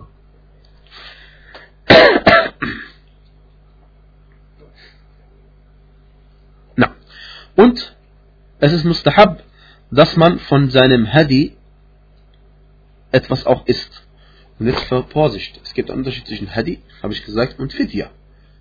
[6.77, 6.95] Na.
[7.57, 7.97] Und
[8.59, 9.43] es ist mustahab,
[9.91, 11.57] dass man von seinem Hadi
[13.11, 14.07] etwas auch isst.
[14.59, 18.11] Und jetzt Vorsicht, es gibt einen Unterschied zwischen Hadi, habe ich gesagt, und Fidya.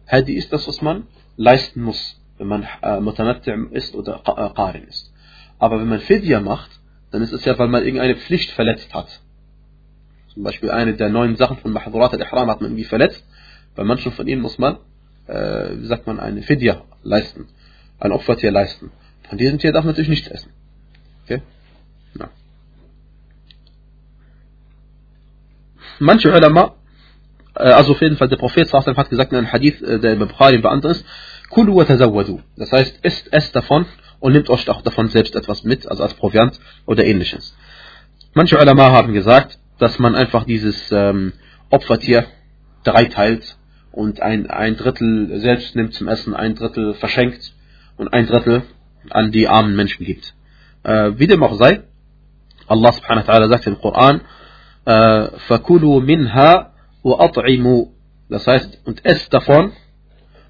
[0.08, 4.86] Hadi ist das, was man leisten muss, wenn man äh, Mutanatti' ist oder äh, Qarin
[4.86, 5.12] ist.
[5.60, 6.72] Aber wenn man Fidya macht,
[7.12, 9.22] dann ist es ja, weil man irgendeine Pflicht verletzt hat.
[10.40, 13.26] Zum Beispiel eine der neuen Sachen von Mahdurat al-Ihram hat man irgendwie verletzt.
[13.76, 14.78] Bei manchen von ihnen muss man,
[15.28, 17.50] äh, wie sagt man, eine Fidya leisten.
[18.00, 18.90] Ein Opfertier leisten.
[19.28, 20.54] Von diesem Tier darf man natürlich nichts essen.
[21.26, 21.42] Okay?
[22.18, 22.30] Ja.
[26.00, 26.76] Manche Ulama
[27.56, 30.24] äh, also auf jeden Fall, der Prophet hat gesagt in einem Hadith, äh, der bei
[30.24, 32.40] Bukhari beantwortet ist, Kulu wa tazawwadu.
[32.56, 33.88] Das heißt, esst, esst davon
[34.22, 37.58] und nehmt euch auch davon selbst etwas mit, also als Proviant oder ähnliches.
[38.34, 41.33] Manche Ulama haben gesagt, dass man einfach dieses ähm,
[41.71, 42.27] Opfertier
[42.85, 43.57] dreiteilt
[43.93, 47.53] und ein, ein Drittel selbst nimmt zum Essen, ein Drittel verschenkt
[47.97, 48.63] und ein Drittel
[49.11, 50.35] an die armen Menschen gibt.
[50.83, 51.83] Äh, wie dem auch sei,
[52.67, 54.21] Allah subhanahu wa ta'ala sagt im Koran,
[54.87, 56.73] فَكُلُوا مِنْهَا
[57.05, 57.87] وَأَطْعِمُوا
[58.29, 59.73] Das heißt, und esst davon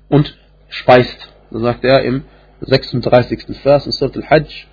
[0.08, 0.36] und
[0.68, 1.32] speist.
[1.50, 2.24] So sagt er im
[2.60, 3.56] 36.
[3.62, 4.66] Vers in Surat al-Hajj.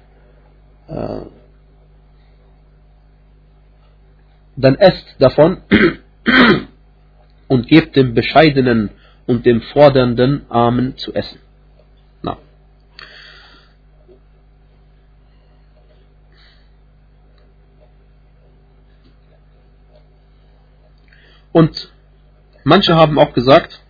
[4.56, 5.58] dann esst davon
[7.48, 8.90] und gebt dem Bescheidenen
[9.26, 11.40] und dem fordernden Armen zu essen.
[12.22, 12.38] Na.
[21.52, 21.92] Und
[22.64, 23.82] manche haben auch gesagt,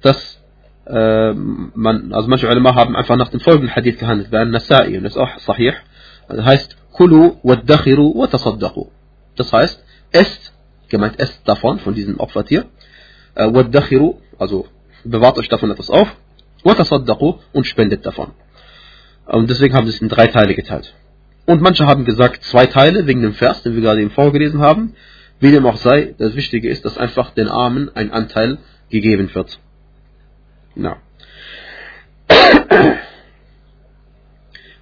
[0.00, 0.40] dass
[0.86, 5.04] äh, man, also manche Ulema haben einfach nach dem folgenden Hadith gehandelt, bei Nasai, und
[5.04, 5.74] das ist auch sahih,
[6.28, 8.90] das heißt, Kulu waddakhiru wa tasaddaqu.
[9.36, 10.52] Das heißt, esst,
[10.88, 12.66] gemeint esst davon, von diesem Opfertier,
[13.34, 14.66] äh, waddakhiru, also
[15.04, 16.08] bewahrt euch davon etwas auf,
[16.64, 18.32] wa tasaddaqu und spendet davon.
[19.26, 20.94] Und deswegen haben sie es in drei Teile geteilt.
[21.46, 24.94] Und manche haben gesagt, zwei Teile, wegen dem Vers, den wir gerade eben vorgelesen haben.
[25.40, 28.58] Wie dem auch sei, das Wichtige ist, dass einfach den Armen ein Anteil
[28.90, 29.58] gegeben wird.
[30.76, 30.98] Ja.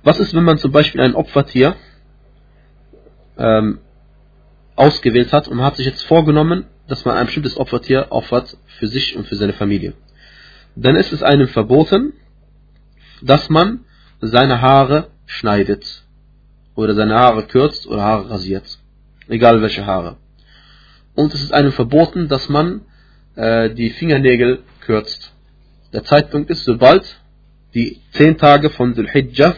[0.03, 1.77] Was ist, wenn man zum Beispiel ein Opfertier
[3.39, 3.79] ähm,
[4.81, 9.17] ausgewählt hat und hat sich jetzt vorgenommen, dass man ein bestimmtes Opfertier opfert für sich
[9.17, 9.93] und für seine Familie?
[10.75, 12.15] Dann ist es einem verboten,
[13.23, 13.81] dass man
[14.21, 16.05] seine Haare schneidet
[16.75, 18.79] oder seine Haare kürzt oder Haare rasiert.
[19.29, 20.17] Egal welche Haare.
[21.15, 22.83] Und es ist einem verboten, dass man
[23.37, 25.33] äh, die Fingernägel kürzt
[25.93, 27.21] der Zeitpunkt ist, sobald
[27.75, 29.57] die zehn Tage von Dhul Hijjah,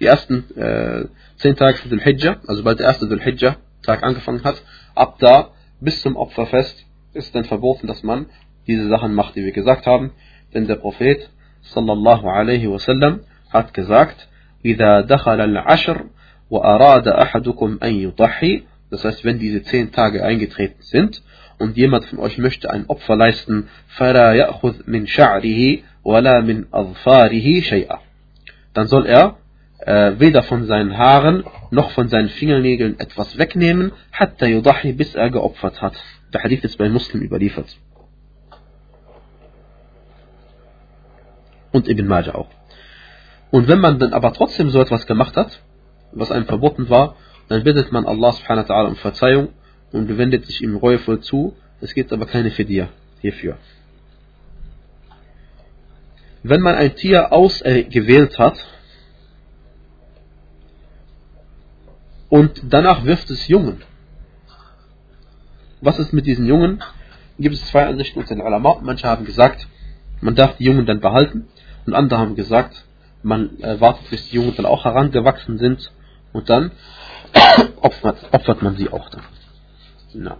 [0.00, 1.06] die ersten äh,
[1.36, 3.56] zehn Tage von Dhul Hijjah, also sobald der erste Dhul Hijjah
[3.87, 4.61] Tag angefangen hat,
[4.95, 8.27] ab da bis zum Opferfest ist dann verboten, dass man
[8.67, 10.11] diese Sachen macht, die wir gesagt haben.
[10.53, 11.29] Denn der Prophet
[11.61, 14.27] sallallahu alaihi wasallam hat gesagt,
[14.65, 16.05] إذا دخل العشر
[16.49, 18.63] وأراد أحدكم أن يضحي
[18.93, 21.23] das heißt, wenn diese zehn Tage eingetreten sind
[21.57, 27.61] und jemand von euch möchte ein Opfer leisten, فَلَا يَأْخُذْ مِنْ شَعْرِهِ وَلَا مِنْ أَظْفَارِهِ
[27.63, 27.97] شَيْئًا
[28.75, 29.37] Dann soll er
[29.78, 35.30] äh, weder von seinen Haaren noch von seinen Fingernägeln etwas wegnehmen, hatta yudahi, bis er
[35.30, 35.94] geopfert hat.
[36.32, 37.76] Der Hadith ist bei Muslim überliefert.
[41.72, 42.48] Und Ibn Majah auch.
[43.50, 45.60] Und wenn man dann aber trotzdem so etwas gemacht hat,
[46.12, 47.16] was einem verboten war,
[47.48, 49.48] dann bittet man Allah subhanahu wa ta'ala um Verzeihung
[49.92, 51.56] und wendet sich ihm reuevoll zu.
[51.80, 52.88] Es gibt aber keine Fidya
[53.20, 53.56] hierfür.
[56.42, 58.58] Wenn man ein Tier ausgewählt äh, hat,
[62.28, 63.82] und danach wirft es Jungen,
[65.80, 66.82] was ist mit diesen Jungen?
[67.38, 68.78] Gibt es zwei Ansichten unter den Ulama.
[68.82, 69.68] Manche haben gesagt,
[70.20, 71.48] man darf die Jungen dann behalten
[71.86, 72.84] und andere haben gesagt,
[73.22, 75.92] man wartet, bis die Jungen dann auch herangewachsen sind
[76.32, 76.72] und dann
[77.80, 79.22] opfert, opfert man sie auch dann.
[80.14, 80.36] Na.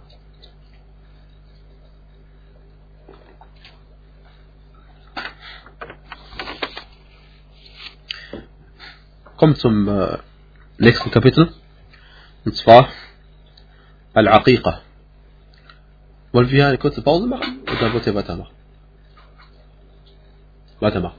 [9.37, 10.17] Kommen zum äh,
[10.77, 11.53] nächsten Kapitel.
[12.47, 12.87] نصفاه
[14.17, 14.81] العقيقة.
[16.33, 18.47] والفيان كنت باوز ما إذا بوت باتما.
[20.81, 21.13] باتما.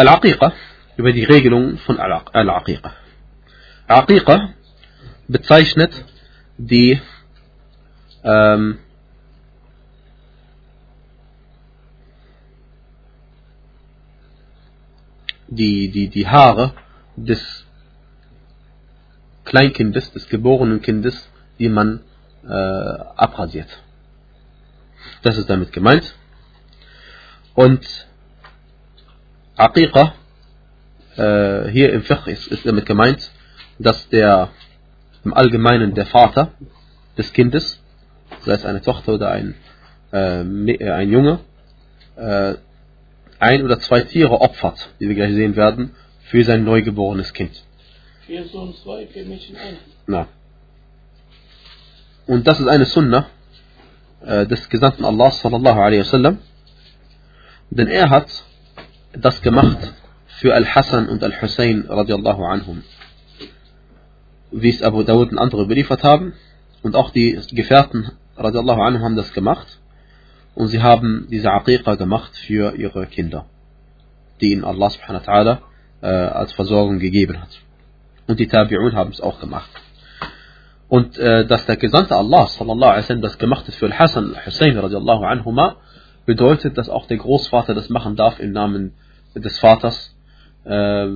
[0.00, 0.52] العقيقة
[0.98, 1.94] يبدي غيقلون فن
[2.36, 2.92] العقيقة.
[3.90, 4.54] عقيقة
[5.28, 5.92] بتصايشنت
[6.58, 7.00] دي
[8.26, 8.78] أم
[15.48, 16.74] دي دي دي هاغة
[17.18, 17.64] دس
[19.52, 22.00] Kleinkindes, des geborenen Kindes, die man
[22.42, 23.68] äh, abrasiert.
[25.20, 26.14] Das ist damit gemeint.
[27.54, 27.86] Und
[29.56, 30.14] Aqiqa,
[31.16, 33.30] äh, hier im Fiqh ist, ist damit gemeint,
[33.78, 34.48] dass der
[35.22, 36.52] im Allgemeinen der Vater
[37.18, 37.78] des Kindes,
[38.46, 39.54] sei es eine Tochter oder ein,
[40.12, 40.44] äh,
[40.90, 41.40] ein Junge,
[42.16, 42.54] äh,
[43.38, 47.62] ein oder zwei Tiere opfert, die wir gleich sehen werden, für sein neugeborenes Kind.
[48.26, 49.76] Vier Sohn, zwei, vier Mädchen, ein.
[50.06, 50.28] Na.
[52.26, 53.26] Und das ist eine Sunna
[54.24, 56.38] äh, des Gesandten Allah sallallahu alaihi wasallam,
[57.70, 58.28] denn er hat
[59.12, 59.92] das gemacht
[60.38, 62.82] für Al-Hassan und Al-Hussein radiallahu anhum
[64.52, 66.34] wie es Abu Dawud und andere überliefert haben.
[66.82, 69.80] Und auch die Gefährten radiallahu anhu haben das gemacht.
[70.54, 73.46] Und sie haben diese Aqiqa gemacht für ihre Kinder,
[74.40, 75.58] die ihnen Allah subhanahu wa ta'ala
[76.02, 77.48] äh, als Versorgung gegeben hat.
[78.26, 79.70] Und die Tabi'un haben es auch gemacht.
[80.88, 84.76] Und äh, dass der Gesandte Allah sallallahu alaihi das gemacht hat für Al-Hassan und Al-Hussein
[84.76, 85.76] radiallahu anhuma,
[86.26, 88.94] bedeutet, dass auch der Großvater das machen darf im Namen
[89.34, 90.14] des Vaters,
[90.64, 91.08] äh,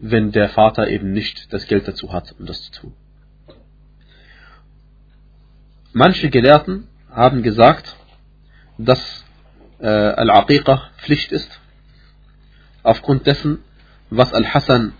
[0.00, 2.94] wenn der Vater eben nicht das Geld dazu hat, um das zu tun.
[5.92, 7.94] Manche Gelehrten haben gesagt,
[8.78, 9.24] dass
[9.78, 11.60] äh, Al-Aqiqa Pflicht ist
[12.82, 13.58] aufgrund dessen,
[14.08, 14.94] was Al-Hassan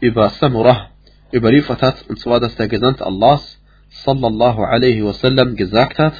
[0.00, 0.90] über Samurah
[1.32, 6.14] überliefert hat, und zwar, dass der Gesandte Allahs sallallahu alaihi wasallam gesagt hat,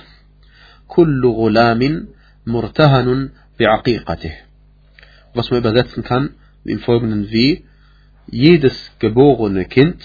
[0.88, 2.08] Kullu ghulamin
[2.44, 4.32] murtahanun bi'aqiqatih.
[5.34, 6.34] Was man übersetzen kann,
[6.64, 7.64] im folgenden wie,
[8.28, 10.02] jedes geborene Kind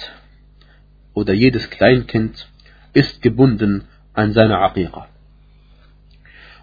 [1.14, 2.48] oder jedes Kleinkind
[2.94, 5.08] ist gebunden an seine Aqiqa.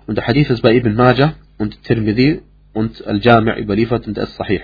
[0.06, 2.42] Und der Hadith ist bei Ibn Majah und Tirmidhi
[2.72, 4.62] und Al-Jami' überliefert und er ist sahih.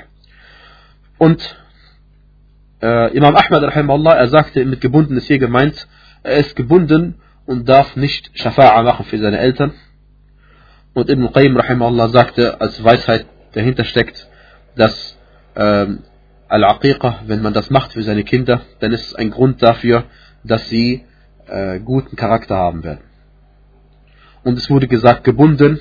[1.19, 1.57] Und
[2.85, 5.89] äh, Imam Ahmad rahimahullah, er sagte, mit gebunden ist hier gemeint,
[6.23, 7.15] er ist gebunden
[7.47, 9.73] und darf nicht Shafa'a machen für seine Eltern.
[10.93, 14.29] Und Ibn Qayyim rahimahullah sagte, als Weisheit dahinter steckt,
[14.77, 15.19] dass
[15.57, 16.01] ähm,
[16.49, 20.05] Al-Aqiqah, wenn man das macht für seine Kinder, dann ist es ein Grund dafür,
[20.45, 21.05] dass sie
[21.47, 23.05] äh, guten Charakter haben werden.
[24.43, 25.81] Und es wurde gesagt, gebunden,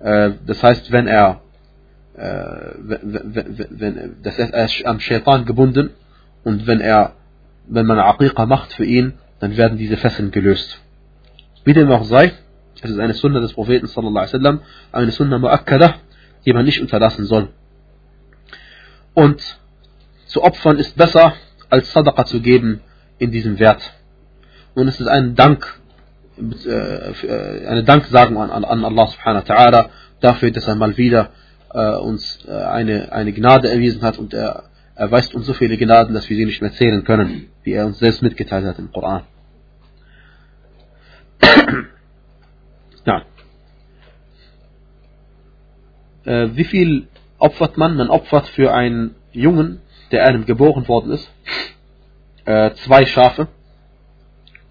[0.00, 1.42] äh, das heißt, wenn er,
[2.16, 5.90] äh, wenn, wenn, wenn, das ist am Shaitan gebunden
[6.44, 7.12] und wenn er,
[7.66, 10.80] wenn man Aqiqa macht für ihn, dann werden diese Fesseln gelöst.
[11.64, 12.32] Wie dem auch sei,
[12.80, 15.94] es ist eine Sunna des Propheten sallallahu alaihi wasallam, eine Sunna mu'akkada,
[16.44, 17.48] die man nicht unterlassen soll.
[19.14, 19.40] Und
[20.26, 21.34] zu opfern ist besser,
[21.70, 22.80] als Sadaqa zu geben
[23.18, 23.94] in diesem Wert.
[24.74, 25.80] Und es ist ein Dank,
[26.38, 29.88] äh, äh, eine Danksagung an, an Allah subhanahu wa ta'ala
[30.20, 31.30] dafür, dass er mal wieder
[31.72, 36.28] äh, uns eine, eine Gnade erwiesen hat und er erweist uns so viele Gnaden, dass
[36.28, 39.24] wir sie nicht mehr zählen können, wie er uns selbst mitgeteilt hat im Koran.
[43.06, 43.22] ja.
[46.24, 47.96] Äh, wie viel opfert man?
[47.96, 51.30] Man opfert für einen Jungen, der einem geboren worden ist,
[52.44, 53.48] äh, zwei Schafe,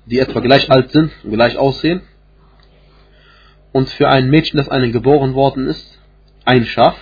[0.06, 2.02] die etwa gleich alt sind und gleich aussehen.
[3.72, 6.00] Und für ein Mädchen, das einem geboren worden ist,
[6.46, 6.98] ein Schaf.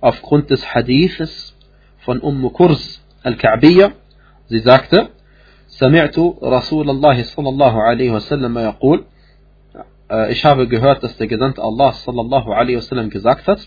[0.00, 1.54] Aufgrund des Hadithes
[1.99, 3.91] von Umm Kurs al-Ka'biyya,
[4.47, 5.09] sie sagte,
[5.67, 9.05] سمعت رسول الله صلى الله عليه وسلم يقول
[10.29, 13.59] ich habe gehört, dass der Gesandte Allah sallallahu alaihi wasallam gesagt hat,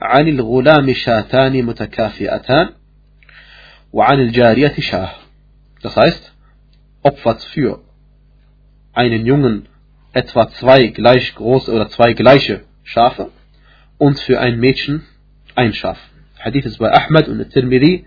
[0.00, 2.68] عن الغلام شاتان متكافئتان
[3.92, 5.10] وعن الجارية شاه.
[5.82, 6.32] Das heißt,
[7.02, 7.80] opfert für
[8.92, 9.68] einen Jungen
[10.12, 13.30] etwa zwei gleich große oder zwei gleiche Schafe
[13.98, 15.04] und für ein Mädchen
[15.54, 15.98] ein Schaf.
[16.45, 18.05] Hadith ist bei Ahmad und Tirmidhi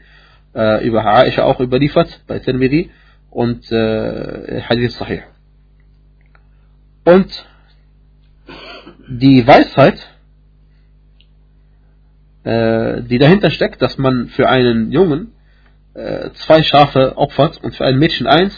[0.54, 2.90] äh, über Aisha auch überliefert, bei Tirmidhi
[3.30, 5.22] und äh, Hadith Sahih.
[7.04, 7.46] Und
[9.08, 9.98] die Weisheit,
[12.44, 15.32] äh, die dahinter steckt, dass man für einen Jungen
[15.94, 18.54] äh, zwei Schafe opfert und für ein Mädchen eins,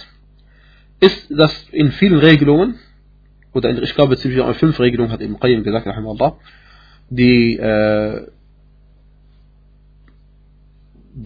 [1.01, 2.75] ist, dass in vielen Regelungen,
[3.55, 5.87] oder in, ich glaube ziemlich auch in fünf Regelungen hat Ibn Qayyim gesagt,
[7.09, 8.27] die äh,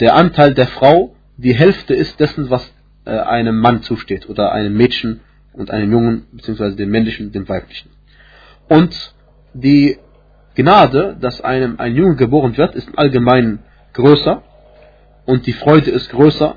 [0.00, 2.72] der Anteil der Frau die Hälfte ist dessen, was
[3.04, 5.20] äh, einem Mann zusteht oder einem Mädchen
[5.52, 7.90] und einem Jungen, beziehungsweise dem männlichen dem weiblichen.
[8.68, 9.14] Und
[9.52, 9.98] die
[10.56, 13.60] Gnade, dass einem ein Junge geboren wird, ist allgemein
[13.92, 14.42] größer
[15.26, 16.56] und die Freude ist größer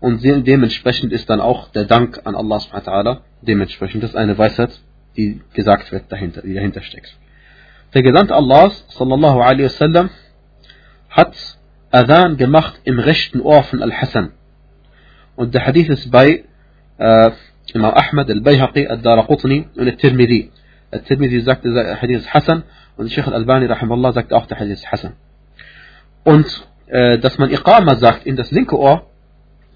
[0.00, 4.02] und dementsprechend ist dann auch der Dank an Allah subhanahu dementsprechend.
[4.04, 4.70] Das ist eine Weisheit,
[5.16, 7.16] die gesagt wird dahinter, die dahinter steckt.
[7.94, 10.10] Der Gesandte Allahs sallallahu alaihi wasallam
[11.10, 11.57] hat
[11.90, 14.32] Adhan gemacht im rechten Ohr von Al-Hassan.
[15.36, 16.44] Und der Hadith ist bei
[16.98, 17.30] äh,
[17.72, 20.50] Imam Ahmad, Al-Bayhaqi, Al-Daraqutni und Al-Tirmidhi.
[20.90, 22.64] Al-Tirmidhi sagt, der Hadith ist Hassan
[22.96, 25.14] und Sheikh Al-Albani rahimallah sagt auch, der Hadith ist Hassan.
[26.24, 29.06] Und äh, dass man Iqama sagt in das linke Ohr,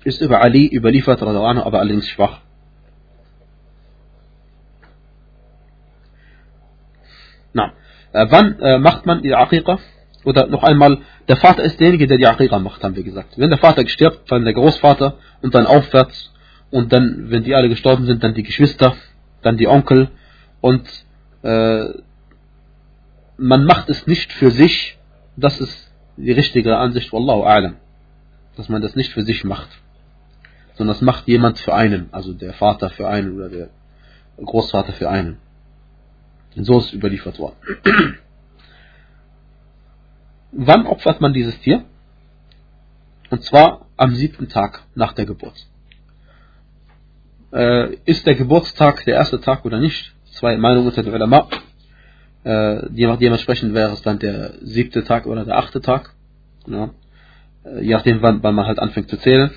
[0.05, 2.41] ist über Ali überliefert, aber allerdings schwach.
[7.53, 7.73] Na,
[8.13, 9.79] äh, wann äh, macht man die Aqiqa?
[10.25, 13.39] Oder noch einmal, der Vater ist derjenige, der die Aqiqa macht, haben wir gesagt.
[13.39, 16.33] Wenn der Vater stirbt, dann der Großvater und dann aufwärts.
[16.71, 18.95] Und dann, wenn die alle gestorben sind, dann die Geschwister,
[19.43, 20.09] dann die Onkel.
[20.61, 20.89] Und
[21.43, 21.85] äh,
[23.37, 24.99] man macht es nicht für sich,
[25.37, 27.75] das ist die richtige Ansicht, Wallahu a'lam,
[28.57, 29.69] dass man das nicht für sich macht,
[30.75, 33.71] sondern das macht jemand für einen, also der Vater für einen oder der
[34.37, 35.39] Großvater für einen.
[36.55, 37.57] Und so ist überliefert worden.
[40.53, 41.85] Wann opfert man dieses Tier?
[43.31, 45.67] Und zwar am siebten Tag nach der Geburt.
[47.53, 50.15] Äh, ist der Geburtstag der erste Tag oder nicht?
[50.25, 51.49] Zwei Meinungen unter den Ulama.
[52.45, 56.15] Äh, dementsprechend wäre es dann der siebte Tag oder der achte Tag.
[56.67, 56.91] Ja.
[57.65, 59.51] Äh, je nachdem, wann, wann man halt anfängt zu zählen.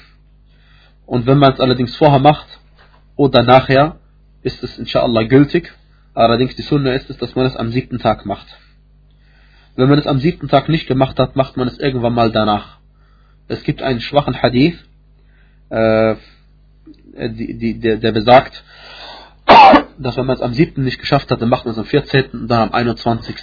[1.05, 2.59] Und wenn man es allerdings vorher macht
[3.17, 3.97] oder nachher,
[4.43, 5.73] ist es inshallah gültig.
[6.13, 8.47] Allerdings die Sunna ist es, dass man es am siebten Tag macht.
[9.75, 12.77] Wenn man es am siebten Tag nicht gemacht hat, macht man es irgendwann mal danach.
[13.47, 14.77] Es gibt einen schwachen Hadith,
[15.69, 16.15] äh,
[17.17, 18.63] die, die, der, der besagt,
[19.99, 22.31] dass wenn man es am siebten nicht geschafft hat, dann macht man es am 14.
[22.31, 23.35] und dann am 21.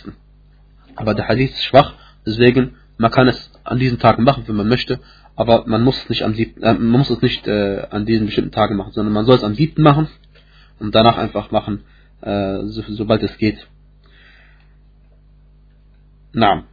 [0.96, 1.94] Aber der Hadith ist schwach,
[2.26, 5.00] deswegen man kann es an diesen Tagen machen, wenn man möchte,
[5.36, 8.26] aber man muss es nicht am siebten, äh, man muss es nicht äh, an diesen
[8.26, 10.08] bestimmten Tagen machen, sondern man soll es am siebten machen
[10.78, 11.84] und danach einfach machen,
[12.20, 13.66] äh, so, sobald es geht.
[16.32, 16.64] Na.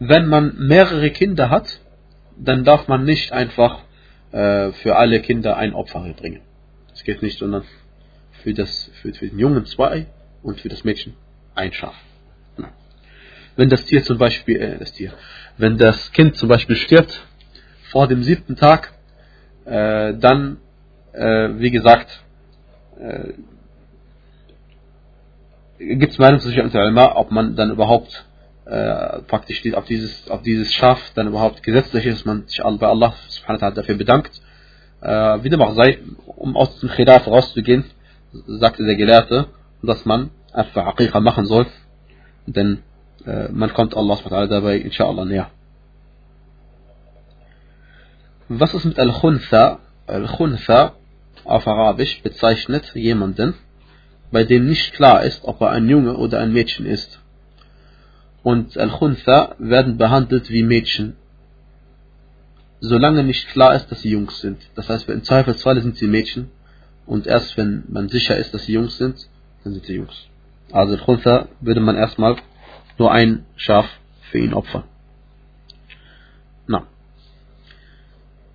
[0.00, 1.80] Wenn man mehrere Kinder hat,
[2.36, 3.84] dann darf man nicht einfach
[4.32, 6.42] äh, für alle Kinder ein Opfer bringen.
[6.90, 7.64] Das geht nicht, sondern
[8.42, 10.06] für, das, für, für den Jungen zwei
[10.42, 11.14] und für das Mädchen
[11.54, 11.94] ein Schaf.
[13.56, 15.14] Wenn das Tier zum Beispiel, äh, das Tier,
[15.56, 17.24] wenn das Kind zum Beispiel stirbt
[17.90, 18.93] vor dem siebten Tag,
[19.64, 20.58] äh, dann,
[21.12, 22.22] äh, wie gesagt,
[22.98, 23.32] äh,
[25.78, 28.24] gibt es Meinungsunterschiede unter Ulama, ob man dann überhaupt
[28.66, 32.86] äh, praktisch auf dieses, auf dieses Schaf dann überhaupt gesetzlich ist, dass man sich bei
[32.86, 34.40] Allah subhanahu wa ta'ala dafür bedankt.
[35.02, 37.84] Äh, wie dem auch sei, um aus dem Khilaf rauszugehen,
[38.46, 39.46] sagte der Gelehrte,
[39.82, 41.66] dass man einfach Aqiqa machen soll,
[42.46, 42.78] denn
[43.26, 45.50] äh, man kommt Allah subhanahu wa ta'ala dabei inshallah näher.
[48.48, 49.78] Was ist mit Al-Khuntha?
[50.06, 50.94] Al-Khuntha
[51.44, 53.54] auf Arabisch bezeichnet jemanden,
[54.30, 57.20] bei dem nicht klar ist, ob er ein Junge oder ein Mädchen ist
[58.42, 61.16] und Al-Khuntha werden behandelt wie Mädchen,
[62.80, 64.60] solange nicht klar ist, dass sie Jungs sind.
[64.74, 66.50] Das heißt, im Zweifelsfall sind sie Mädchen
[67.06, 69.16] und erst wenn man sicher ist, dass sie Jungs sind,
[69.64, 70.26] dann sind sie Jungs.
[70.70, 72.36] Also Al-Khuntha würde man erstmal
[72.98, 73.88] nur ein Schaf
[74.30, 74.84] für ihn opfern.
[76.66, 76.86] Na.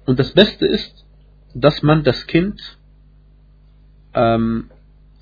[0.09, 1.05] Und das Beste ist,
[1.53, 2.79] dass man das Kind
[4.15, 4.71] ähm,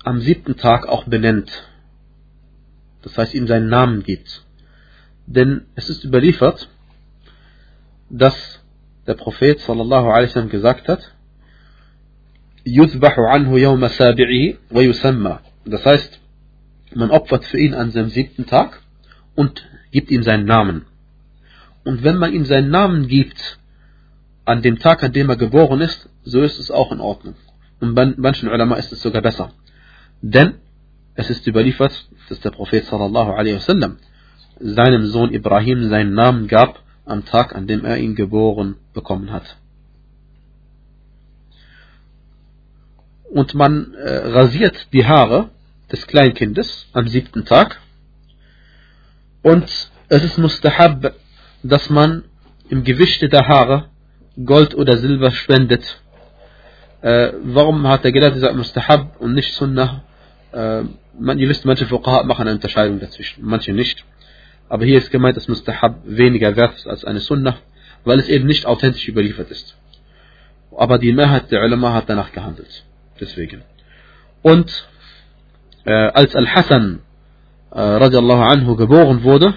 [0.02, 1.50] am siebten Tag auch benennt.
[3.02, 4.46] Das heißt, ihm seinen Namen gibt.
[5.26, 6.70] Denn es ist überliefert,
[8.08, 8.64] dass
[9.06, 11.14] der Prophet sallallahu alaihi wasallam gesagt hat,
[12.64, 15.42] yudbahu anhu yawma sabi'i wa yusamma.
[15.66, 16.18] Das heißt,
[16.94, 18.80] man opfert für ihn an seinem siebten Tag
[19.34, 20.86] und gibt ihm seinen Namen.
[21.84, 23.58] Und wenn man ihm seinen Namen gibt,
[24.48, 27.34] an dem Tag, an dem er geboren ist, so ist es auch in Ordnung.
[27.80, 29.52] Und bei manchen Ulama ist es sogar besser.
[30.22, 30.54] Denn
[31.14, 33.98] es ist überliefert, dass der Prophet sallallahu wasallam
[34.58, 39.56] seinem Sohn Ibrahim seinen Namen gab am Tag, an dem er ihn geboren bekommen hat.
[43.30, 45.50] Und man äh, rasiert die Haare
[45.92, 47.80] des Kleinkindes am siebten Tag.
[49.42, 49.68] Und
[50.08, 51.14] es ist mustahab,
[51.62, 52.24] dass man
[52.70, 53.90] im Gewichte der Haare
[54.44, 56.00] Gold oder Silber spendet.
[57.00, 60.02] Äh, warum hat der Gelehrte gesagt mustahab und nicht Sunnah?
[60.52, 64.04] Äh, ihr wisst, manche Fuqaha machen eine Unterscheidung dazwischen, manche nicht.
[64.68, 67.56] Aber hier ist gemeint, dass Mustahab weniger wert ist als eine Sunnah,
[68.04, 69.76] weil es eben nicht authentisch überliefert ist.
[70.76, 72.84] Aber die Mehrheit der Ulama hat danach gehandelt.
[73.20, 73.62] Deswegen.
[74.42, 74.88] Und
[75.84, 77.00] äh, als Al-Hassan
[77.70, 79.54] äh, radiallahu anhu geboren wurde,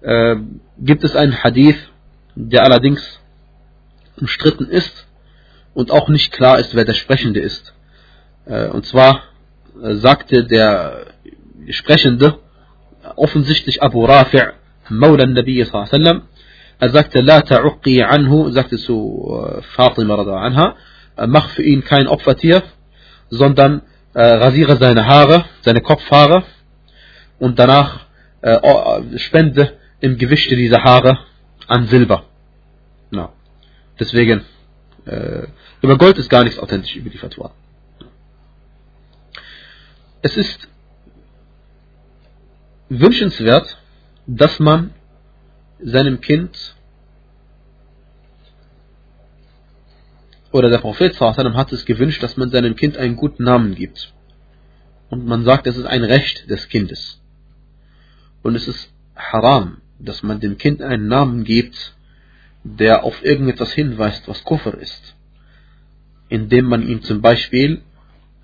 [0.00, 0.36] äh,
[0.78, 1.76] gibt es einen Hadith,
[2.36, 3.20] der allerdings
[4.20, 5.06] umstritten ist
[5.74, 7.74] und auch nicht klar ist, wer der Sprechende ist.
[8.46, 9.22] Äh, und zwar
[9.82, 11.06] äh, sagte der
[11.70, 12.38] Sprechende,
[13.16, 14.52] offensichtlich Abu Rafi'
[14.88, 16.22] Maulan Nabi sallam.
[16.78, 20.76] Er sagte, La ta'uqi anhu, sagte zu Fatima rada anha,
[21.26, 22.62] mach für ihn kein Opfertier,
[23.30, 23.82] sondern
[24.14, 26.44] äh, rasiere seine Haare, seine Kopfhaare
[27.38, 28.00] und danach
[28.42, 31.18] äh, spende im Gewichte dieser Haare
[31.66, 32.24] an Silber.
[33.10, 33.30] No.
[33.98, 34.44] Deswegen,
[35.06, 35.46] äh,
[35.82, 37.54] über Gold ist gar nichts authentisch überliefert worden.
[40.22, 40.68] Es ist
[42.88, 43.78] wünschenswert,
[44.26, 44.94] dass man
[45.80, 46.74] seinem Kind
[50.50, 54.14] oder der Prophet hat es gewünscht, dass man seinem Kind einen guten Namen gibt.
[55.10, 57.20] Und man sagt, es ist ein Recht des Kindes.
[58.42, 61.93] Und es ist haram, dass man dem Kind einen Namen gibt,
[62.64, 65.14] der auf irgendetwas hinweist, was Kufr ist.
[66.28, 67.82] Indem man ihn zum Beispiel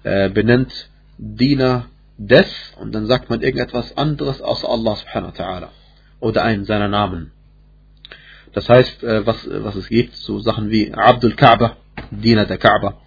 [0.05, 1.87] äh, benennt Diener
[2.19, 5.69] des und dann sagt man irgendetwas anderes außer Allah subhanahu wa ta'ala
[6.21, 7.33] oder einen seiner Namen.
[8.53, 11.77] Das heißt, äh, was, was es gibt, so Sachen wie Abdul Kaaba,
[12.11, 13.01] Diener der Kaaba,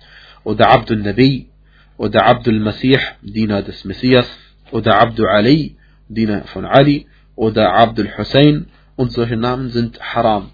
[0.43, 1.49] oder Abdul Nabi,
[1.97, 4.27] oder Abdul Masih, Diener des Messias,
[4.71, 10.51] oder Abdul Ali, Diener von Ali, oder Abdul Hussein und solche Namen sind haram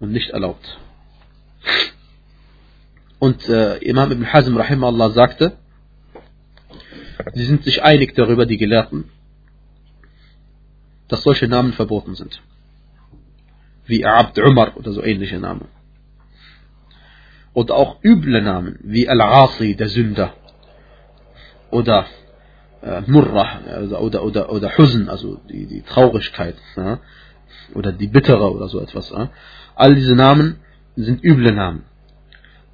[0.00, 0.78] und nicht erlaubt.
[3.18, 5.58] Und äh, Imam Ibn Hazm rahimahullah sagte,
[7.34, 9.10] sie sind sich einig darüber, die Gelehrten,
[11.08, 12.40] dass solche Namen verboten sind.
[13.86, 15.68] Wie Abd Umar oder so ähnliche Namen.
[17.54, 20.34] Oder auch üble Namen, wie Al-Asi, der Sünder.
[21.70, 22.06] Oder
[22.82, 26.56] äh, Murrah, also, oder, oder, oder Huzn, also die, die Traurigkeit.
[26.76, 27.00] Ja?
[27.74, 29.10] Oder die Bittere oder so etwas.
[29.10, 29.30] Ja?
[29.78, 30.56] All diese Namen
[30.96, 31.84] sind üble Namen.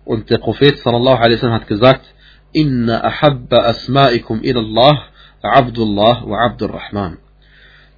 [0.06, 2.06] Und der Prophet sallallahu alaihi wasallam hat gesagt,
[2.52, 4.96] Inna ahabba asma'ikum ila Allah,
[5.42, 7.18] Abdullah wa Abdurrahman.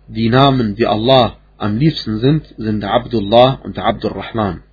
[0.09, 4.65] Die Namen, die Allah am liebsten sind, sind Abdullah und Abdurrahman.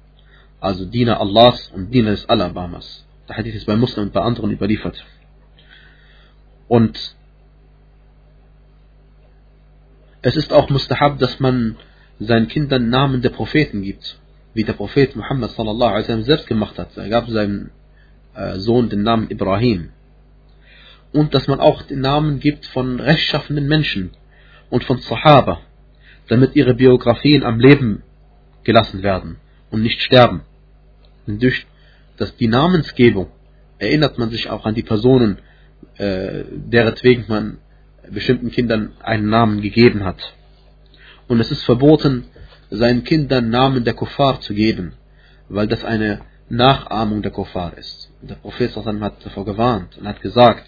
[0.60, 3.06] Also Diener Allahs und Diener des Alabamas.
[3.30, 5.06] Der Hadith ist bei Muslim und bei anderen überliefert.
[6.68, 6.98] Und
[10.24, 11.76] es ist auch mustahab, dass man
[12.20, 14.18] seinen Kindern Namen der Propheten gibt
[14.54, 16.96] wie der Prophet Muhammad sallallahu alaihi wasallam selbst gemacht hat.
[16.98, 17.72] Er gab seinem
[18.36, 19.90] äh, Sohn den Namen Ibrahim.
[21.12, 24.12] Und dass man auch den Namen gibt von rechtschaffenden Menschen
[24.70, 25.62] und von Sahaba,
[26.28, 28.04] damit ihre Biografien am Leben
[28.64, 29.38] gelassen werden
[29.70, 30.42] und nicht sterben.
[31.28, 31.66] Und durch
[32.18, 33.28] dass die Namensgebung
[33.80, 35.40] erinnert man sich auch an die Personen,
[35.98, 37.58] äh, deretwegen man
[38.10, 40.22] bestimmten Kindern einen Namen gegeben hat.
[41.28, 42.26] Und es ist verboten,
[42.74, 44.94] seinen Kindern Namen der Kuffar zu geben,
[45.48, 48.12] weil das eine Nachahmung der Kuffar ist.
[48.22, 50.66] Und der Prophet hat davor gewarnt und hat gesagt,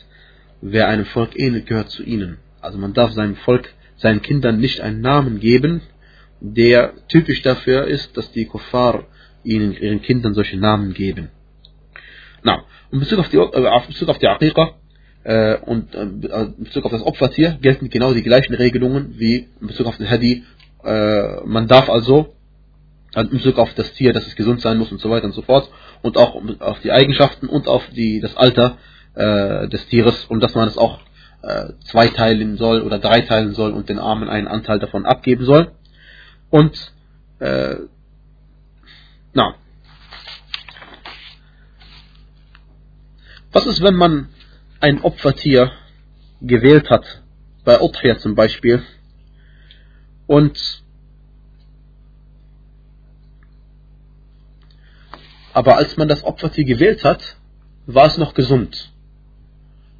[0.61, 2.37] wer einem Volk ähnelt, gehört zu ihnen.
[2.61, 5.81] Also man darf seinem Volk, seinen Kindern nicht einen Namen geben,
[6.39, 9.05] der typisch dafür ist, dass die Kuffar
[9.43, 11.29] ihnen, ihren Kindern solche Namen geben.
[12.43, 14.75] Na, in Bezug auf die, äh, in Bezug auf die Aqiqa
[15.23, 19.67] äh, und äh, in Bezug auf das Opfertier gelten genau die gleichen Regelungen wie in
[19.67, 20.43] Bezug auf den Hadi
[20.85, 22.35] äh, man darf also
[23.15, 25.41] in Bezug auf das Tier, dass es gesund sein muss und so weiter und so
[25.41, 25.69] fort
[26.01, 28.77] und auch auf die Eigenschaften und auf die, das Alter
[29.15, 30.99] äh, des Tieres und dass man es auch
[31.41, 35.71] äh, zweiteilen soll oder dreiteilen soll und den Armen einen Anteil davon abgeben soll.
[36.49, 36.93] Und
[37.39, 37.75] äh,
[39.33, 39.55] na,
[43.51, 44.29] was ist, wenn man
[44.81, 45.71] ein Opfertier
[46.41, 47.23] gewählt hat,
[47.63, 48.83] bei Udhiyah zum Beispiel,
[50.27, 50.83] und
[55.53, 57.37] aber als man das Opfertier gewählt hat,
[57.85, 58.91] war es noch gesund.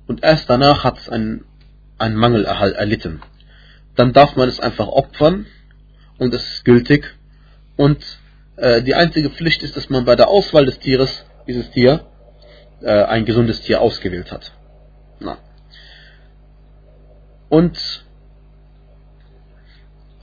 [0.07, 1.45] Und erst danach hat es einen,
[1.97, 3.21] einen Mangel erlitten.
[3.95, 5.45] Dann darf man es einfach opfern
[6.17, 7.15] und es ist gültig.
[7.77, 8.03] Und
[8.57, 12.05] äh, die einzige Pflicht ist, dass man bei der Auswahl des Tieres, dieses Tier,
[12.81, 14.51] äh, ein gesundes Tier ausgewählt hat.
[15.19, 15.37] Na.
[17.49, 18.04] Und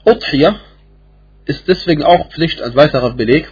[0.05, 0.55] Udhiyah
[1.45, 3.47] ist deswegen auch Pflicht als weiterer Beleg.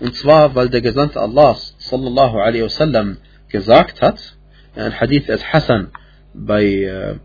[0.00, 3.18] Und zwar, weil der Gesandte Allah sallallahu alaihi wasallam
[3.48, 4.18] gesagt hat,
[4.74, 5.92] ein Hadith ist Hassan
[6.34, 7.18] bei äh,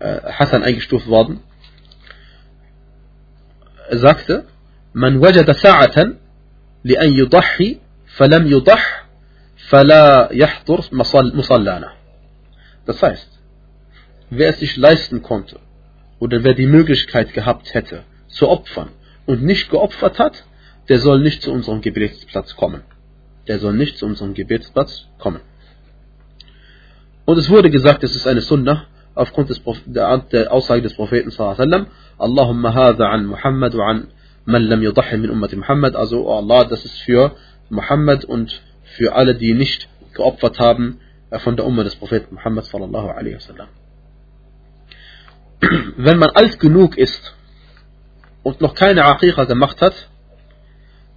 [0.00, 1.40] äh, Hassan eingestuft worden.
[3.88, 4.46] Er sagte,
[4.92, 6.18] man wajada sa'atan
[6.82, 8.82] li an yudahi falam yudah
[9.68, 11.92] fala yahdur musallana.
[12.86, 13.28] Das heißt,
[14.30, 15.60] wer es sich leisten konnte,
[16.20, 18.90] oder wer die Möglichkeit gehabt hätte, zu opfern
[19.26, 20.44] und nicht geopfert hat,
[20.88, 22.82] der soll nicht zu unserem Gebetsplatz kommen.
[23.48, 25.40] Der soll nicht zu unserem Gebetsplatz kommen.
[27.24, 31.86] Und es wurde gesagt, es ist eine Sunnah aufgrund des, der, Aussage des Propheten sallam,
[32.18, 34.08] Allahumma hadha an Muhammad wa an
[34.44, 35.96] man lam min ummati Muhammad.
[35.96, 37.36] Also, oh Allah, das ist für
[37.68, 38.62] Muhammad und
[38.96, 41.00] für alle, die nicht geopfert haben
[41.30, 43.68] äh, von der Umma des Propheten Muhammad sallallahu alaihi wasallam.
[45.96, 47.34] wenn man alt genug ist
[48.42, 50.08] und noch keine Aqiqa gemacht hat,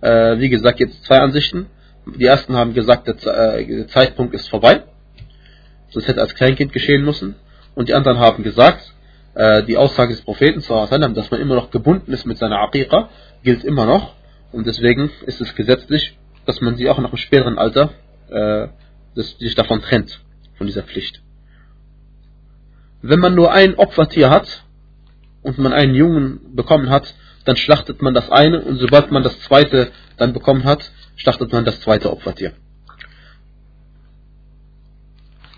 [0.01, 1.67] äh, wie gesagt, jetzt zwei Ansichten.
[2.05, 4.83] Die ersten haben gesagt, der, äh, der Zeitpunkt ist vorbei.
[5.93, 7.35] Das hätte als Kleinkind geschehen müssen.
[7.75, 8.93] Und die anderen haben gesagt,
[9.35, 10.61] äh, die Aussage des Propheten,
[11.13, 13.09] dass man immer noch gebunden ist mit seiner Aqiqa,
[13.43, 14.13] gilt immer noch.
[14.51, 17.91] Und deswegen ist es gesetzlich, dass man sie auch nach einem späteren Alter
[18.29, 18.67] äh,
[19.15, 20.19] sich davon trennt,
[20.57, 21.23] von dieser Pflicht
[23.03, 24.63] wenn man nur ein Opfertier hat
[25.43, 27.13] und man einen Jungen bekommen hat,
[27.45, 31.65] dann schlachtet man das eine und sobald man das zweite dann bekommen hat, schlachtet man
[31.65, 32.53] das zweite Opfertier.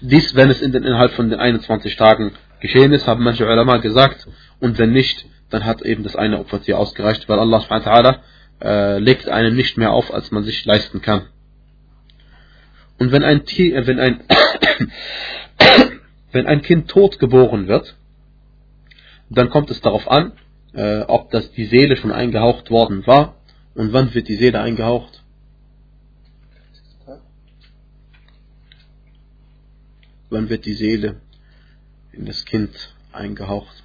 [0.02, 3.78] Dies, wenn es in den, innerhalb von den 21 Tagen geschehen ist, haben manche Ulama
[3.78, 4.28] gesagt,
[4.60, 8.16] und wenn nicht, dann hat eben das eine Opfertier ausgereicht, weil Allah subhanahu
[8.64, 11.28] äh, legt einem nicht mehr auf, als man sich leisten kann.
[12.98, 14.22] Und wenn ein Tier, äh, wenn ein
[16.36, 17.96] wenn ein Kind tot geboren wird,
[19.30, 20.34] dann kommt es darauf an,
[20.74, 23.36] äh, ob das die Seele schon eingehaucht worden war
[23.74, 25.24] und wann wird die Seele eingehaucht.
[30.30, 31.22] Wann wird die Seele
[32.12, 33.84] in das Kind eingehaucht?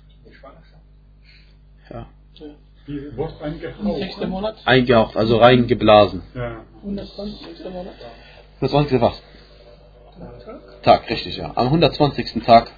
[1.89, 2.09] Ja.
[3.41, 4.67] Eingehaucht.
[4.67, 6.23] Eingehaucht, also reingeblasen.
[6.35, 6.65] Ja.
[6.83, 7.65] 120.
[7.71, 7.95] Monat?
[8.61, 9.01] 120.
[9.01, 9.23] was?
[10.83, 11.53] Tag, richtig, ja.
[11.55, 12.43] Am 120.
[12.45, 12.71] Tag,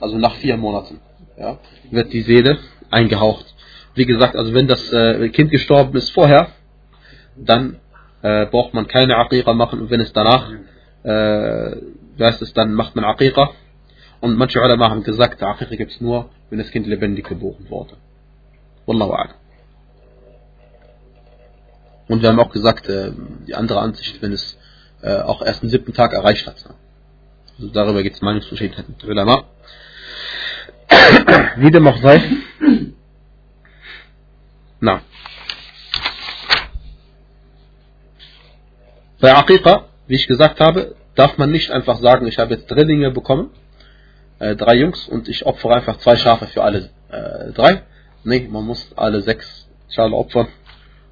[0.00, 1.00] also nach vier Monaten,
[1.36, 1.58] ja,
[1.90, 2.58] wird die Seele
[2.90, 3.54] eingehaucht.
[3.94, 6.48] Wie gesagt, also wenn das äh, Kind gestorben ist vorher,
[7.36, 7.80] dann
[8.22, 10.50] äh, braucht man keine Aqiqa machen und wenn es danach,
[11.02, 11.76] äh,
[12.20, 13.50] heißt es, dann macht man Aqiqa.
[14.20, 17.94] Und manche Ulama haben gesagt, Aqiqa gibt es nur, wenn das Kind lebendig geboren wurde.
[18.86, 19.34] Wallahu a'lam.
[22.08, 23.12] Und wir haben auch gesagt, äh,
[23.46, 24.58] die andere Ansicht, wenn es
[25.02, 26.56] äh, auch erst den siebten Tag erreicht hat.
[27.58, 28.96] Also darüber gibt es Meinungsverschiedenheiten.
[31.56, 32.22] Wie dem auch sei.
[34.80, 35.02] Na.
[39.20, 43.10] Bei Aqiqa, wie ich gesagt habe, darf man nicht einfach sagen, ich habe jetzt Drillinge
[43.10, 43.50] bekommen,
[44.38, 47.82] äh, drei Jungs, und ich opfere einfach zwei Schafe für alle äh, drei.
[48.22, 50.46] Nee, man muss alle sechs Schafe opfern.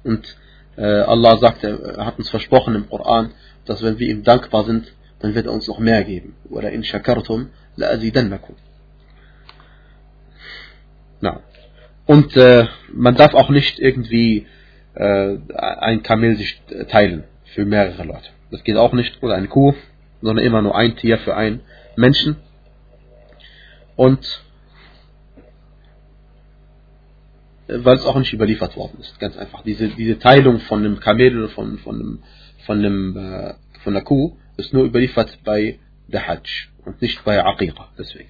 [0.03, 0.37] Und
[0.83, 3.31] Allah sagt, er hat uns versprochen im Koran,
[3.65, 6.35] dass wenn wir ihm dankbar sind, dann wird er uns noch mehr geben.
[6.49, 8.55] Oder in shakartum la azidannakum.
[11.21, 11.41] Na.
[12.05, 14.45] Und äh, man darf auch nicht irgendwie
[14.93, 17.23] äh, ein Kamel sich teilen
[17.53, 18.29] für mehrere Leute.
[18.51, 19.21] Das geht auch nicht.
[19.21, 19.73] Oder eine Kuh,
[20.21, 21.61] sondern immer nur ein Tier für einen
[21.95, 22.37] Menschen.
[23.95, 24.43] Und
[25.35, 25.41] äh,
[27.67, 29.63] weil es auch nicht überliefert worden ist, ganz einfach.
[29.63, 32.19] Diese, diese Teilung von einem Kamel oder von, von, einem,
[32.65, 33.53] von, einem, äh,
[33.83, 37.89] von einer Kuh ist nur überliefert bei der Hajj und nicht bei Aqiqa.
[37.97, 38.29] Deswegen.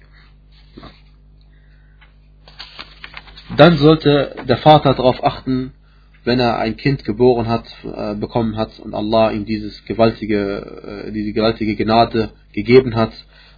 [3.56, 5.72] Dann sollte der Vater darauf achten,
[6.24, 11.12] wenn er ein Kind geboren hat, äh, bekommen hat und Allah ihm dieses gewaltige, äh,
[11.12, 13.12] diese gewaltige Gnade gegeben hat,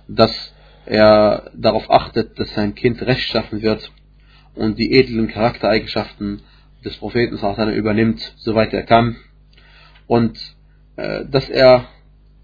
[0.06, 0.54] dass
[0.86, 3.90] er darauf achtet, dass sein Kind rechtschaffen wird
[4.54, 6.42] und die edlen Charaktereigenschaften
[6.84, 7.36] des Propheten
[7.72, 9.16] übernimmt, soweit er kann.
[10.06, 10.38] Und
[10.96, 11.86] äh, dass er,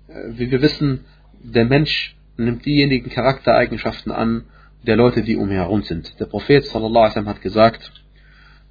[0.09, 1.04] äh, wie wir wissen,
[1.42, 4.44] der Mensch nimmt diejenigen Charaktereigenschaften an,
[4.86, 6.18] der Leute, die um ihn herum sind.
[6.20, 7.90] Der Prophet wasallam hat gesagt,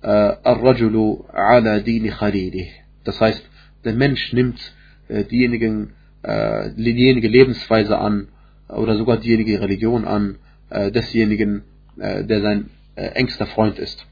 [0.01, 2.69] Ar-Rajulu ala dini khalilih.
[3.03, 3.43] Das heißt,
[3.83, 4.59] der Mensch nimmt
[5.07, 8.27] äh, diejenigen, äh, diejenige Lebensweise an
[8.69, 10.37] oder sogar diejenige Religion an
[10.69, 11.63] äh, desjenigen,
[11.97, 14.05] äh, der sein äh, äh, engster Freund ist.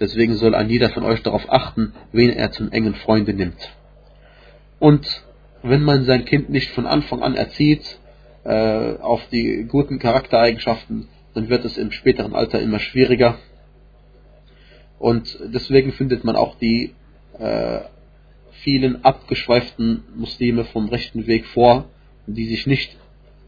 [0.00, 3.70] Deswegen soll ein jeder von euch darauf achten, wen er zum engen Freunde nimmt.
[4.78, 5.06] Und
[5.62, 7.98] wenn man sein Kind nicht von Anfang an erzieht,
[8.44, 13.38] äh, auf die guten Charaktereigenschaften, dann wird es im späteren Alter immer schwieriger.
[14.98, 16.92] Und deswegen findet man auch die
[17.38, 17.80] äh,
[18.62, 21.86] vielen abgeschweiften Muslime vom rechten Weg vor,
[22.26, 22.96] die sich nicht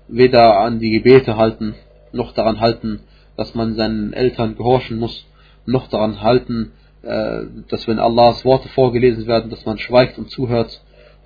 [0.08, 1.74] weder an die Gebete halten,
[2.14, 3.00] noch daran halten,
[3.36, 5.26] dass man seinen Eltern gehorchen muss,
[5.66, 10.80] noch daran halten, äh, dass wenn Allahs Worte vorgelesen werden, dass man schweigt und zuhört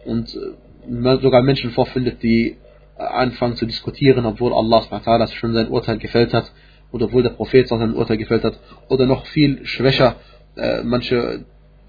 [0.05, 2.57] und äh, sogar Menschen vorfindet, die
[2.97, 4.82] anfangen zu diskutieren, obwohl Allah
[5.28, 6.51] schon sein Urteil gefällt hat
[6.91, 8.59] oder obwohl der Prophet sein Urteil gefällt hat
[8.89, 10.16] oder noch viel schwächer,
[10.57, 11.45] äh, manche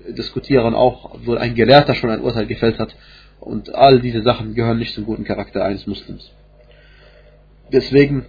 [0.08, 2.96] diskutieren auch, obwohl ein Gelehrter schon ein Urteil gefällt hat
[3.40, 6.32] und all diese Sachen gehören nicht zum guten Charakter eines Muslims.
[7.72, 8.26] Deswegen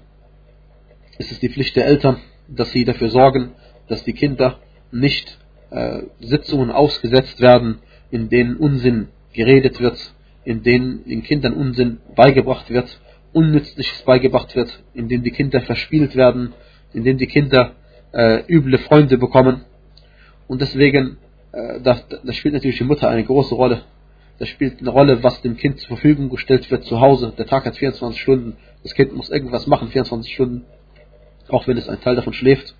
[1.20, 2.16] ist es die Pflicht der Eltern,
[2.48, 3.52] dass sie dafür sorgen,
[3.88, 4.58] dass die Kinder
[4.90, 10.14] nicht äh, Sitzungen ausgesetzt werden, in denen Unsinn geredet wird,
[10.44, 12.98] in denen den Kindern Unsinn beigebracht wird,
[13.34, 16.54] Unnützliches beigebracht wird, in denen die Kinder verspielt werden,
[16.94, 17.72] in denen die Kinder
[18.12, 19.66] äh, üble Freunde bekommen.
[20.48, 21.18] Und deswegen,
[21.52, 23.82] äh, da, da spielt natürlich die Mutter eine große Rolle.
[24.38, 27.34] Das spielt eine Rolle, was dem Kind zur Verfügung gestellt wird zu Hause.
[27.36, 28.56] Der Tag hat 24 Stunden.
[28.82, 30.64] Das Kind muss irgendwas machen, 24 Stunden,
[31.52, 32.74] auch wenn es ein Teil davon schläft.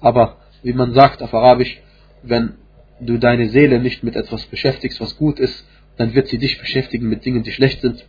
[0.00, 1.80] Aber wie man sagt auf Arabisch,
[2.22, 2.54] wenn
[3.00, 7.08] du deine Seele nicht mit etwas beschäftigst, was gut ist, dann wird sie dich beschäftigen
[7.08, 8.04] mit Dingen, die schlecht sind.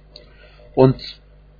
[0.76, 0.96] Und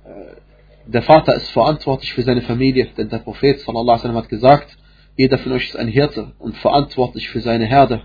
[0.04, 4.76] äh, der Vater ist verantwortlich für seine Familie, denn der Prophet wasallam hat gesagt,
[5.16, 8.02] jeder von euch ist ein Hirte und verantwortlich für seine Herde.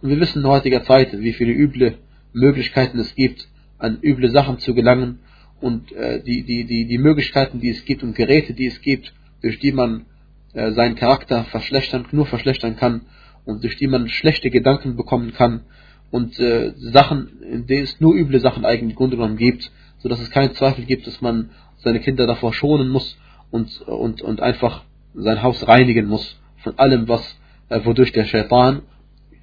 [0.00, 1.98] Und wir wissen in heutiger Zeit, wie viele üble
[2.32, 3.46] Möglichkeiten es gibt,
[3.78, 5.20] an üble Sachen zu gelangen
[5.60, 9.12] und äh, die, die, die, die Möglichkeiten, die es gibt und Geräte, die es gibt,
[9.42, 10.06] durch die man
[10.52, 13.02] äh, seinen Charakter verschlechtern, nur verschlechtern kann
[13.44, 15.62] und durch die man schlechte Gedanken bekommen kann
[16.10, 20.20] und äh, Sachen, in denen es nur üble Sachen eigentlich im Grunde genommen gibt, sodass
[20.20, 23.18] es keinen Zweifel gibt, dass man seine Kinder davor schonen muss
[23.50, 24.84] und, und, und einfach
[25.14, 27.38] sein Haus reinigen muss von allem, was,
[27.68, 28.82] äh, wodurch der Shaitan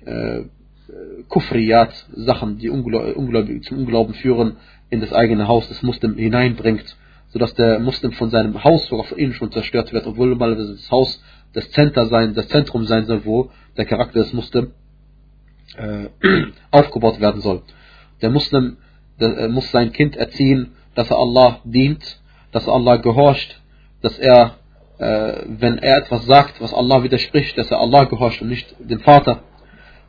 [0.06, 0.40] äh,
[0.88, 4.58] äh, Kufriyat, Sachen, die Ungläubig, zum Unglauben führen,
[4.90, 6.96] in das eigene Haus des Muslim hineinbringt,
[7.38, 10.90] sodass der Muslim von seinem Haus sogar von innen schon zerstört wird, obwohl mal das
[10.90, 11.22] Haus
[11.54, 14.72] das Center sein, das Zentrum sein soll, wo der Charakter des Muslim
[15.78, 16.10] äh,
[16.72, 17.62] aufgebaut werden soll.
[18.24, 18.78] Der Muslim
[19.20, 22.20] der, äh, muss sein Kind erziehen, dass er Allah dient,
[22.54, 23.62] dass er Allah gehorcht,
[24.02, 24.56] dass er,
[24.98, 29.02] äh, wenn er etwas sagt, was Allah widerspricht, dass er Allah gehorcht und nicht dem
[29.02, 29.44] Vater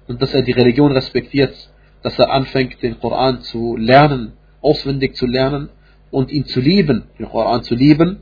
[0.06, 1.54] und dass er die Religion respektiert,
[2.02, 5.68] dass er anfängt, den Koran zu lernen, auswendig zu lernen
[6.10, 8.20] und ihn zu lieben, den Koran zu lieben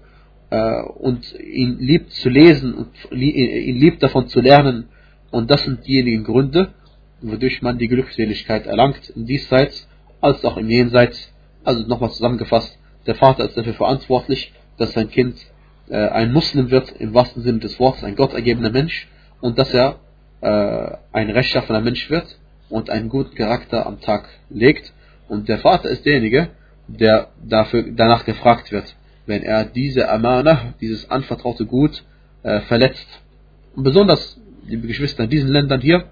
[0.50, 4.88] äh, und ihn liebt zu lesen und ihn liebt davon zu lernen.
[5.30, 6.74] Und das sind diejenigen Gründe,
[7.20, 9.88] wodurch man die Glückseligkeit erlangt, in diesseits
[10.20, 11.32] als auch im Jenseits.
[11.64, 15.36] Also nochmal zusammengefasst, der Vater ist dafür verantwortlich, dass sein Kind
[15.88, 19.08] äh, ein Muslim wird, im wahrsten Sinne des Wortes, ein gottergebener Mensch
[19.40, 19.96] und dass er
[20.40, 24.92] äh, ein rechtschaffener Mensch wird und einen guten Charakter am Tag legt.
[25.28, 26.50] Und der Vater ist derjenige,
[26.88, 32.04] der dafür, danach gefragt wird, wenn er diese Amana, dieses anvertraute Gut
[32.42, 33.08] äh, verletzt.
[33.74, 36.04] Und besonders, liebe Geschwister, in diesen Ländern hier,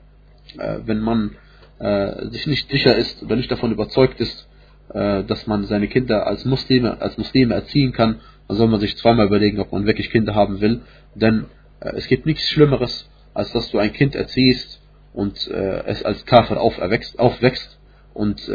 [0.59, 1.37] äh, wenn man
[1.79, 4.49] äh, sich nicht sicher ist oder nicht davon überzeugt ist,
[4.93, 8.97] äh, dass man seine Kinder als Muslime, als Muslime erziehen kann, dann soll man sich
[8.97, 10.83] zweimal überlegen, ob man wirklich Kinder haben will.
[11.14, 11.47] Denn
[11.81, 14.81] äh, es gibt nichts Schlimmeres, als dass du ein Kind erziehst
[15.12, 17.79] und äh, es als Kafir aufwächst,
[18.14, 18.49] und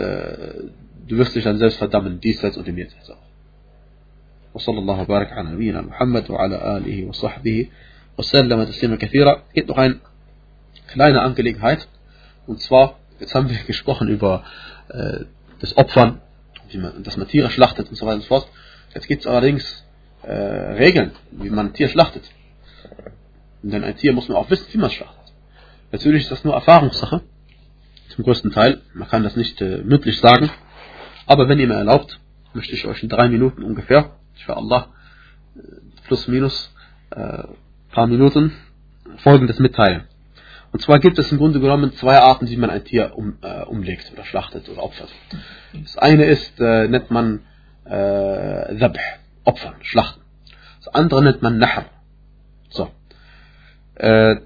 [1.09, 3.25] du wirst dich dann selbst verdammen, diesseits und im Jenseits auch.
[4.55, 7.69] وصلى الله وبارك على نبينا محمد وعلى آله وصحبه
[8.19, 10.01] وسلم تسليما كثيرا geht noch eine
[10.87, 11.89] kleine Angelegenheit
[12.47, 14.45] und zwar jetzt haben wir gesprochen über
[14.89, 15.25] äh,
[15.59, 16.21] das Opfern
[16.69, 18.49] wie man, dass man Tiere schlachtet und so weiter und so fort
[18.95, 19.85] jetzt gibt es allerdings
[20.23, 22.23] äh, Regeln wie man ein Tier schlachtet
[23.63, 25.33] denn ein Tier muss man auch wissen wie man es schlachtet
[25.91, 27.23] natürlich ist das nur Erfahrungssache
[28.15, 30.49] zum größten Teil man kann das nicht äh, mündlich sagen
[31.30, 32.20] aber wenn ihr mir erlaubt,
[32.56, 34.16] möchte ich euch in drei Minuten ungefähr,
[34.46, 34.88] für Allah,
[35.56, 35.62] äh,
[36.08, 36.74] plus minus
[37.12, 37.44] äh,
[37.92, 38.52] paar Minuten,
[39.18, 40.06] folgendes mitteilen.
[40.72, 43.62] Und zwar gibt es im Grunde genommen zwei Arten, wie man ein Tier um, äh,
[43.66, 45.10] umlegt oder schlachtet oder opfert.
[45.72, 47.42] Das eine ist, äh, nennt man
[47.86, 49.00] äh, Zabh,
[49.44, 50.22] Opfern, Schlachten.
[50.84, 51.86] Das andere nennt man Nahr.
[52.70, 52.90] So.
[53.96, 54.38] Äh,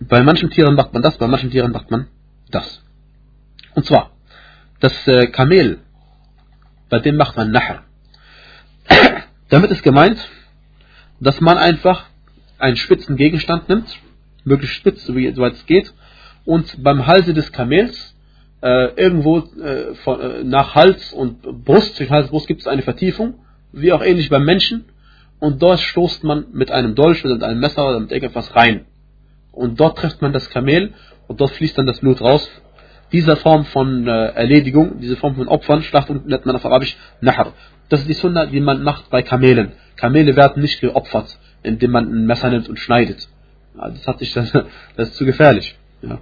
[0.00, 2.08] bei manchen Tieren macht man das, bei manchen Tieren macht man
[2.50, 2.82] das.
[3.74, 4.13] Und zwar,
[4.84, 5.78] das äh, Kamel,
[6.90, 7.84] bei dem macht man Nahr.
[9.48, 10.18] Damit ist gemeint,
[11.20, 12.04] dass man einfach
[12.58, 13.88] einen spitzen Gegenstand nimmt,
[14.44, 15.94] möglichst spitz, soweit es geht,
[16.44, 18.14] und beim Halse des Kamels
[18.60, 22.66] äh, irgendwo äh, von, äh, nach Hals und Brust, zwischen Hals und Brust gibt es
[22.66, 23.36] eine Vertiefung,
[23.72, 24.84] wie auch ähnlich beim Menschen,
[25.38, 28.84] und dort stoßt man mit einem Dolch oder mit einem Messer oder mit irgendetwas rein.
[29.50, 30.92] Und dort trifft man das Kamel
[31.26, 32.50] und dort fließt dann das Blut raus
[33.12, 37.52] diese Form von äh, Erledigung, diese Form von Opfern, Schlachtung nennt man auf Arabisch Nahr.
[37.88, 39.72] Das ist die Sunna, die man macht bei Kamelen.
[39.96, 43.28] Kamele werden nicht geopfert, indem man ein Messer nimmt und schneidet.
[43.76, 44.52] Ja, das, hat sich, das,
[44.96, 45.76] das ist zu gefährlich.
[46.02, 46.18] Ja.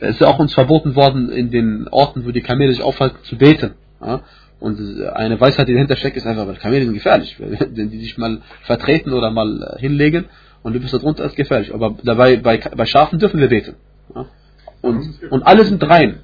[0.00, 3.36] Es ist auch uns verboten worden, in den Orten, wo die Kamele sich aufhalten, zu
[3.36, 3.74] beten.
[4.00, 4.22] Ja.
[4.60, 4.78] Und
[5.12, 7.36] eine Weisheit, die dahinter steckt, ist einfach, weil Kamele sind gefährlich.
[7.38, 10.26] Wenn die sich mal vertreten oder mal äh, hinlegen
[10.62, 11.72] und du bist da drunter, ist gefährlich.
[11.72, 13.76] Aber dabei, bei, bei Schafen dürfen wir beten.
[14.14, 14.26] Ja.
[14.80, 16.20] Und, und alle sind rein.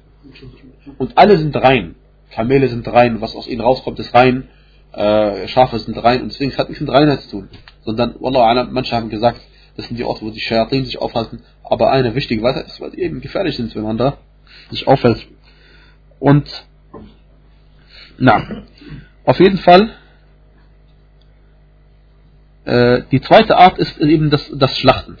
[0.97, 1.95] Und alle sind rein.
[2.31, 4.47] Kamele sind rein, was aus ihnen rauskommt, ist rein.
[4.93, 6.21] Äh, Schafe sind rein.
[6.21, 7.49] Und deswegen hat nichts mit Reinheit zu tun.
[7.83, 9.41] Sondern, Wallah, manche haben gesagt,
[9.75, 11.41] das sind die Orte, wo die Shayatin sich aufhalten.
[11.63, 14.17] Aber eine wichtige Weisheit ist, weil sie eben gefährlich sind, wenn man da
[14.69, 15.27] sich aufhält.
[16.19, 16.65] Und,
[18.17, 18.63] na,
[19.25, 19.91] auf jeden Fall,
[22.63, 25.17] äh, die zweite Art ist eben das, das Schlachten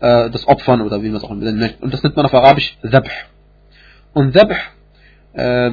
[0.00, 1.82] äh, das Opfern oder wie man es auch nennt.
[1.82, 3.10] Und das nennt man auf Arabisch Zabh.
[4.12, 4.56] Und Zabh,
[5.34, 5.72] äh,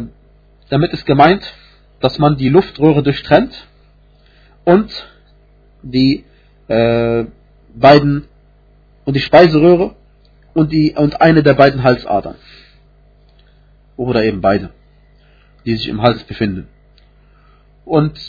[0.70, 1.54] damit ist gemeint,
[2.00, 3.68] dass man die Luftröhre durchtrennt
[4.64, 4.92] und
[5.82, 6.26] die
[6.68, 7.26] äh,
[7.76, 8.28] beiden
[9.06, 9.96] und die Speiseröhre
[10.54, 12.36] und die und eine der beiden Halsadern.
[13.98, 14.72] Oder eben beide,
[15.66, 16.68] die sich im Hals befinden.
[17.86, 18.20] Und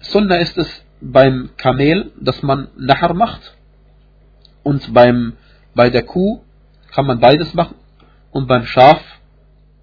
[0.00, 3.56] Sunna ist es beim Kamel, dass man Nahar macht
[4.62, 5.34] und beim,
[5.74, 6.40] bei der Kuh
[6.90, 7.76] kann man beides machen.
[8.30, 9.00] Und beim Schaf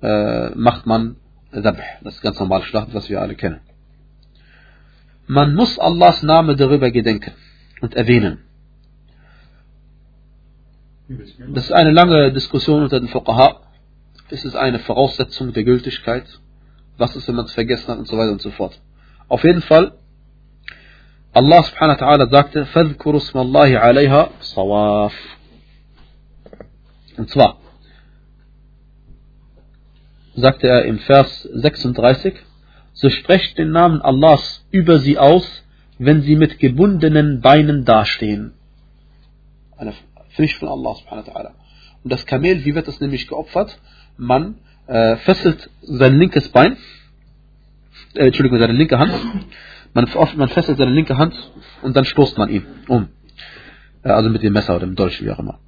[0.02, 1.18] äh, macht man
[1.52, 1.82] Dabh.
[2.04, 3.60] Das ist ganz normal Schlachten, was wir alle kennen.
[5.28, 7.34] Man muss Allahs Name darüber gedenken
[7.82, 8.40] und erwähnen.
[11.54, 13.62] Das ist eine lange Diskussion unter den Fuqaha.
[14.30, 16.26] Es ist eine Voraussetzung der Gültigkeit.
[16.98, 18.80] Was ist, wenn man es vergessen hat und so weiter und so fort.
[19.28, 19.94] Auf jeden Fall
[21.33, 25.13] Allah subhanahu wa ta'ala sagte, فَذْكُرُ اسْمَ اللَّهِ عَلَيْهَا صَوَافٍ
[27.17, 27.59] Und zwar
[30.37, 32.35] sagte er im Vers 36,
[32.93, 35.65] so sprecht den Namen Allahs über sie aus,
[35.99, 38.53] wenn sie mit gebundenen Beinen dastehen.
[39.77, 39.95] Eine
[40.35, 41.51] Pflicht von Allah subhanahu wa ta'ala.
[42.03, 43.79] Und das Kamel, wie wird das nämlich geopfert?
[44.17, 44.57] Man
[44.87, 46.77] äh, fesselt sein linkes Bein,
[48.15, 49.13] äh, Entschuldigung, seine linke Hand,
[49.95, 51.35] man, man fesselt seine linke Hand
[51.83, 53.09] und dann stoßt man ihn um.
[54.03, 55.59] Äh, also mit dem Messer oder dem Dolch, wie auch immer.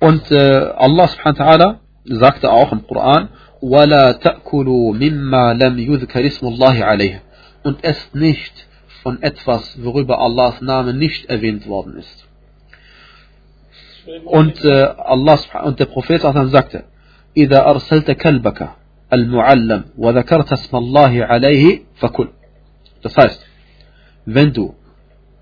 [0.00, 3.28] Und äh, Allah subhanahu wa ta'ala sagte auch im Koran,
[3.62, 7.20] وَلَا تَأْكُلُوا مِمَّا لَمْ يُذْكَرِ اسْمُ اللَّهِ عَلَيْهِ
[7.62, 8.66] Und esst nicht
[9.02, 12.26] von etwas, worüber Allahs Name nicht erwähnt worden ist.
[14.24, 16.84] Und äh, Allah und der Prophet sagte,
[17.36, 18.68] إذا أرسلت كلبك
[19.12, 22.28] المعلم وذكرت اسم الله عليه فكل.
[23.01, 23.45] das heißt,
[24.25, 24.75] wenn du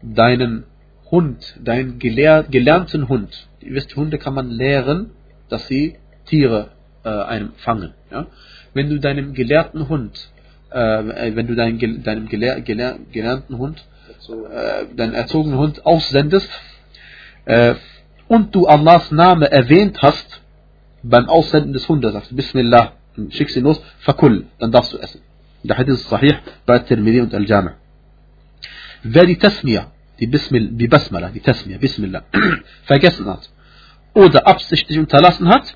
[0.02, 0.66] deinen
[1.12, 5.12] Hund, deinen gelehr gelernten Hund, ihr wisst, Hunde kann man lehren,
[5.50, 5.96] dass sie
[6.26, 6.70] Tiere
[7.04, 7.94] äh, einem fangen.
[8.12, 8.28] Ja?
[8.74, 10.30] Wenn du deinem gelehrten Hund,
[10.70, 13.84] äh, wenn du deinen, deinem gelehr, gelehr, gelernten Hund,
[14.30, 16.50] äh, deinen erzogenen Hund aussendest
[17.46, 17.76] äh,
[18.28, 20.42] und du Allahs Name erwähnt hast
[21.02, 22.94] beim Aussenden des Hundes, sagst Bismillah,
[23.30, 25.22] schickst ihn los, fakul, dann darfst du essen.
[25.64, 26.36] Ist sahih
[26.66, 27.76] bei Tirmidhi und Al-Jami'.
[29.04, 32.24] Wer die Tasmiyah, die, Bismil, die Basmala, die Tasmiyah, Bismillah,
[32.84, 33.50] vergessen hat
[34.14, 35.76] oder absichtlich unterlassen hat,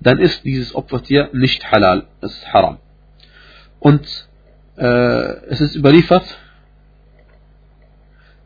[0.00, 2.78] dann ist dieses Opfertier nicht halal, es ist haram.
[3.80, 4.06] Und
[4.76, 6.24] äh, es ist überliefert,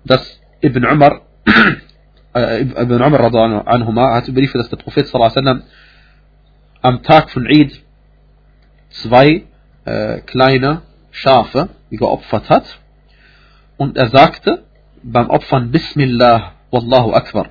[0.05, 1.22] dass Ibn Umar,
[2.35, 5.62] äh, Ibn Umar anhuma, hat überliefert, dass der Prophet sallam,
[6.83, 7.83] am Tag von Eid
[8.91, 9.48] zwei
[9.89, 12.66] äh, kleine Schafe geopfert hat
[13.76, 14.64] und er sagte
[15.03, 17.47] beim Opfern Bismillah Wallahu Akbar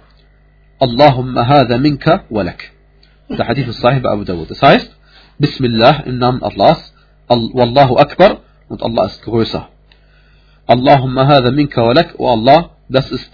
[0.79, 2.61] Allahumma hadha minka walak
[3.29, 4.49] der Hadith ist Sahih bei Abu Dawud.
[4.49, 4.95] Das heißt,
[5.37, 6.93] Bismillah im Namen Allahs,
[7.27, 9.67] Wallahu Akbar und Allah ist größer.
[10.65, 13.29] Allahumma hadha minka walak, oh Allah, das ist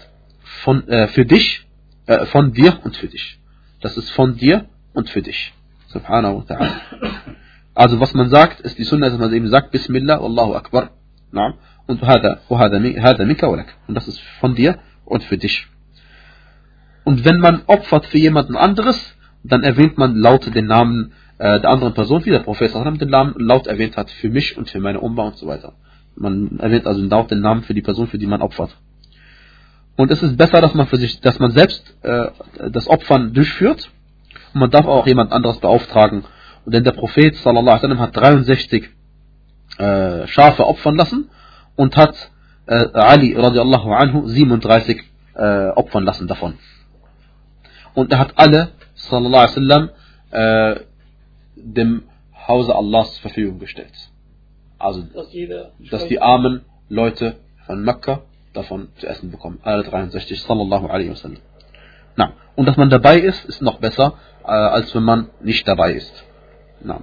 [0.64, 1.66] von, äh, für dich,
[2.06, 3.38] äh, von dir und für dich.
[3.80, 5.52] Das ist von dir und für dich.
[5.88, 6.70] Subhanahu wa ta'ala.
[7.74, 10.90] Also was man sagt, ist die Sunna, dass man eben sagt, Bismillah, Wallahu Akbar.
[11.86, 13.74] Und hada, hada minka walak.
[13.88, 15.66] Und das ist von dir und für dich.
[17.04, 21.70] Und wenn man opfert für jemanden anderes, dann erwähnt man laut den Namen äh, der
[21.70, 25.00] anderen Person, wie der Prophet den Namen laut erwähnt hat, für mich und für meine
[25.00, 25.74] Umba und so weiter.
[26.16, 28.74] Man erwähnt also laut den Namen für die Person, für die man opfert.
[29.96, 32.28] Und es ist besser, dass man für sich, dass man selbst äh,
[32.70, 33.90] das Opfern durchführt.
[34.54, 36.24] Und man darf auch jemand anderes beauftragen.
[36.66, 38.88] Denn der Prophet sallallahu wasallam hat 63
[39.78, 41.30] äh, Schafe opfern lassen
[41.76, 42.30] und hat
[42.66, 45.02] äh, Ali radiallahu anhu 37
[45.34, 46.54] äh, opfern lassen davon.
[47.94, 49.90] Und er hat alle sallallahu wasallam
[50.30, 50.80] äh,
[51.56, 52.04] dem
[52.48, 53.92] Hause Allahs zur Verfügung gestellt.
[54.78, 55.28] Also, dass,
[55.90, 57.36] dass die armen Leute
[57.66, 59.58] von Mekka davon zu essen bekommen.
[59.62, 61.38] Alle 63, sallallahu alaihi wasallam.
[62.16, 65.92] Na, und dass man dabei ist, ist noch besser, äh, als wenn man nicht dabei
[65.92, 66.24] ist.
[66.83, 67.01] Na.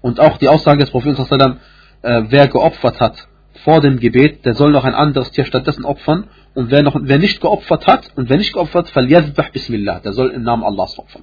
[0.00, 1.58] Und auch die Aussage des Propheten, sallallahu
[2.02, 3.28] äh, wer geopfert hat
[3.64, 7.18] vor dem Gebet, der soll noch ein anderes Tier stattdessen opfern und wer, noch, wer
[7.18, 11.22] nicht geopfert hat und wer nicht geopfert, فَلْيَذْبَحْ Bismillah, der soll im Namen Allahs opfern.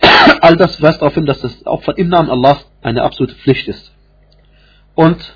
[0.41, 3.91] All das weist darauf hin, dass das Opfer im Namen Allahs eine absolute Pflicht ist.
[4.95, 5.35] Und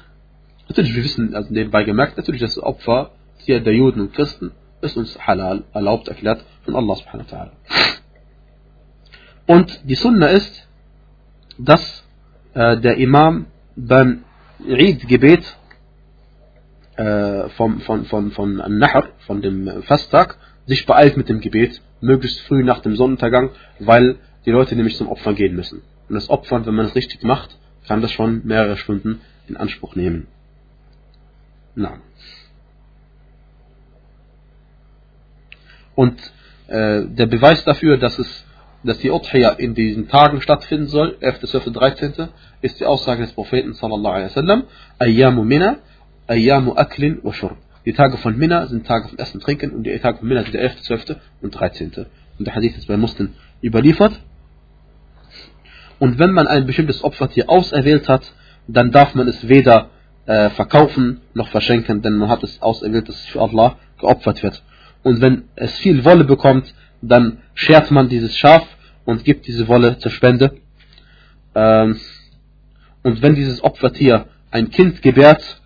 [0.68, 4.52] natürlich, wir wissen, also nebenbei gemerkt, natürlich das Opfer hier der Juden und Christen
[4.85, 7.51] ist uns halal, erlaubt, erklärt von Allah subhanahu wa ta'ala.
[9.47, 10.69] Und die Sunna ist,
[11.59, 12.05] dass
[12.55, 14.25] äh, der Imam beim
[14.67, 15.57] Eid-Gebet
[16.97, 22.41] äh, vom, von, von, von Nahr, von dem Fasttag, sich beeilt mit dem Gebet, möglichst
[22.43, 24.17] früh nach dem Sonnenuntergang, weil
[24.47, 25.83] die Leute nämlich zum Opfern gehen müssen.
[26.09, 27.57] Und das Opfern, wenn man es richtig macht,
[27.87, 30.27] kann das schon mehrere Stunden in Anspruch nehmen.
[31.75, 31.99] Na.
[35.95, 36.19] Und
[36.69, 38.45] äh, der Beweis dafür, dass es
[38.85, 42.29] dass die Udhiyah in diesen Tagen stattfinden soll, 11., 12., 13.,
[42.61, 44.65] ist die Aussage des Propheten sallallahu alaihi wasallam,
[44.99, 45.79] Ayyamu Mina,
[46.27, 47.57] Ayyamu Aklin wa Shurb.
[47.87, 50.43] Die Tage von Minna sind Tage von Essen und Trinken und die Tage von Minna
[50.43, 51.17] sind der 11., 12.
[51.43, 51.93] und 13.
[52.39, 54.21] Und der Hadith ist bei Muslim überliefert.
[55.99, 58.33] Und wenn man ein bestimmtes Opfertier auserwählt hat,
[58.67, 59.91] dann darf man es weder
[60.27, 64.63] äh, verkaufen noch verschenken, denn man hat es auserwählt, dass es für Allah geopfert wird.
[65.05, 68.67] Und wenn es viel Wolle bekommt, dann schert man dieses Schaf
[69.05, 70.57] und gibt diese Wolle zur Spende.
[71.55, 72.01] Ähm,
[73.03, 75.61] und wenn dieses Opfertier ein Kind gebärt,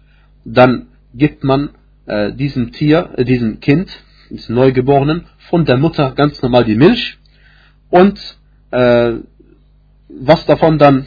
[0.45, 1.71] dann gibt man
[2.07, 3.89] äh, diesem Tier, äh, diesem Kind
[4.31, 7.19] des Neugeborenen von der Mutter ganz normal die Milch
[7.91, 8.19] und
[8.71, 9.13] äh,
[10.09, 11.07] was davon dann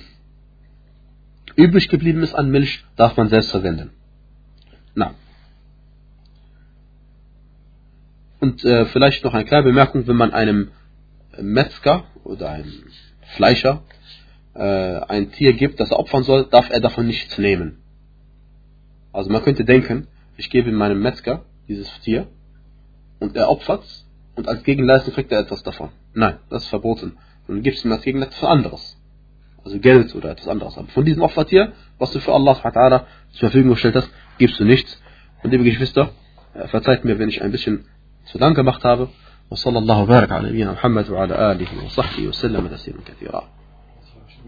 [1.56, 3.92] übrig geblieben ist an Milch, darf man selbst verwenden.
[4.96, 5.14] Na.
[8.42, 10.72] Und äh, vielleicht noch eine kleine Bemerkung, wenn man einem
[11.39, 12.88] Metzger oder einem
[13.36, 13.84] Fleischer
[14.56, 17.84] äh, ein Tier gibt, das er opfern soll, darf er davon nichts nehmen.
[19.14, 22.28] Also man könnte denken, ich gebe meinem Metzger dieses Tier
[23.20, 23.84] und er opfert
[24.36, 25.89] und als Gegenleistung kriegt er etwas davon.
[26.16, 27.18] Nein, das ist verboten.
[27.48, 28.98] Du gibst ihm als Gegenleistung anderes.
[29.64, 30.80] Also Geld oder etwas anderes.
[30.80, 35.00] Aber von diesem Opfertier, was du für Allah zur Verfügung gestellt hast, gibst du nichts.
[35.44, 36.10] Und liebe Geschwister,
[36.56, 37.86] äh, verzeiht mir, wenn ich ein bisschen
[38.26, 39.10] zu lang gemacht.
[39.52, 43.44] وصلى الله وبارك على نبينا محمد وعلى آله وصحبه وسلم تسليما كثيرا